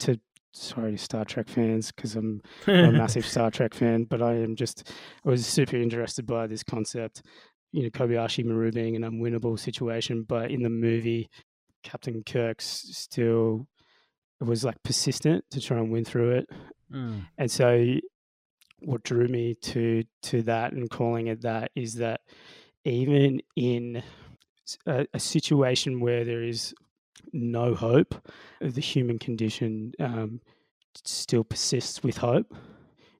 [0.00, 0.18] to
[0.52, 4.34] sorry to Star Trek fans because I'm, I'm a massive Star Trek fan, but I
[4.34, 4.90] am just
[5.26, 7.22] I was super interested by this concept.
[7.72, 11.28] You know, Kobayashi Maru being an unwinnable situation, but in the movie,
[11.82, 13.66] Captain Kirk's still
[14.40, 16.46] was like persistent to try and win through it,
[16.92, 17.22] Mm.
[17.38, 17.96] and so
[18.84, 22.20] what drew me to to that and calling it that is that
[22.84, 24.02] even in
[24.86, 26.74] a situation where there is
[27.32, 28.14] no hope,
[28.60, 30.40] the human condition um,
[31.04, 32.54] still persists with hope.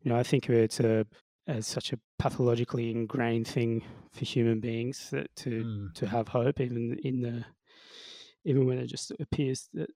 [0.03, 1.05] You know, I think of it uh,
[1.47, 5.95] as such a pathologically ingrained thing for human beings that to Mm.
[5.95, 7.45] to have hope, even in the
[8.45, 9.91] even when it just appears that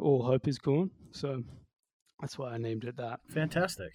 [0.00, 0.90] all hope is gone.
[1.12, 1.42] So
[2.20, 3.20] that's why I named it that.
[3.28, 3.92] Fantastic.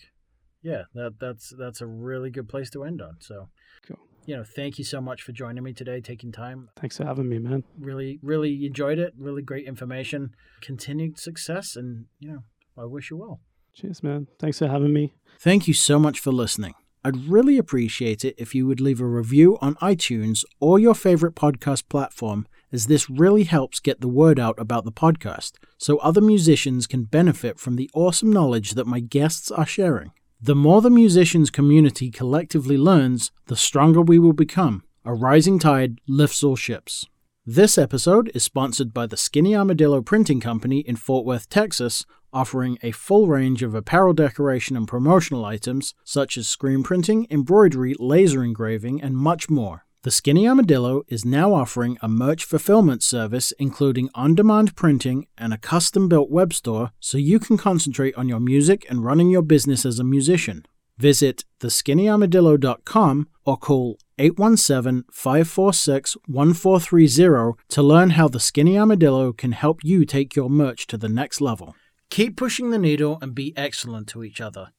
[0.68, 3.16] Yeah, that that's that's a really good place to end on.
[3.20, 3.48] So,
[3.88, 4.00] Cool.
[4.26, 6.68] you know, thank you so much for joining me today, taking time.
[6.76, 7.64] Thanks for having me, man.
[7.80, 9.14] Really, really enjoyed it.
[9.18, 10.36] Really great information.
[10.60, 12.44] Continued success, and you know,
[12.78, 13.40] I wish you well.
[13.76, 14.28] Cheers, man.
[14.40, 15.14] Thanks for having me.
[15.40, 16.74] Thank you so much for listening.
[17.06, 21.36] I'd really appreciate it if you would leave a review on iTunes or your favorite
[21.36, 26.20] podcast platform, as this really helps get the word out about the podcast so other
[26.20, 30.12] musicians can benefit from the awesome knowledge that my guests are sharing.
[30.40, 34.84] The more the musicians community collectively learns, the stronger we will become.
[35.04, 37.08] A rising tide lifts all ships.
[37.44, 42.78] This episode is sponsored by the Skinny Armadillo Printing Company in Fort Worth, Texas, offering
[42.84, 48.44] a full range of apparel decoration and promotional items such as screen printing, embroidery, laser
[48.44, 49.87] engraving, and much more.
[50.08, 55.54] The Skinny Armadillo is now offering a merch fulfillment service including on demand printing and
[55.54, 59.42] a custom built web store so you can concentrate on your music and running your
[59.42, 60.66] business as a musician.
[60.98, 69.84] Visit theskinnyarmadillo.com or call 817 546 1430 to learn how the Skinny Armadillo can help
[69.84, 71.76] you take your merch to the next level.
[72.10, 74.72] Keep pushing the needle and be excellent to each other.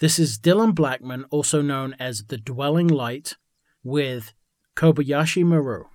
[0.00, 3.38] This is Dylan Blackman, also known as the Dwelling Light,
[3.82, 4.34] with
[4.76, 5.86] Kobayashi Maru.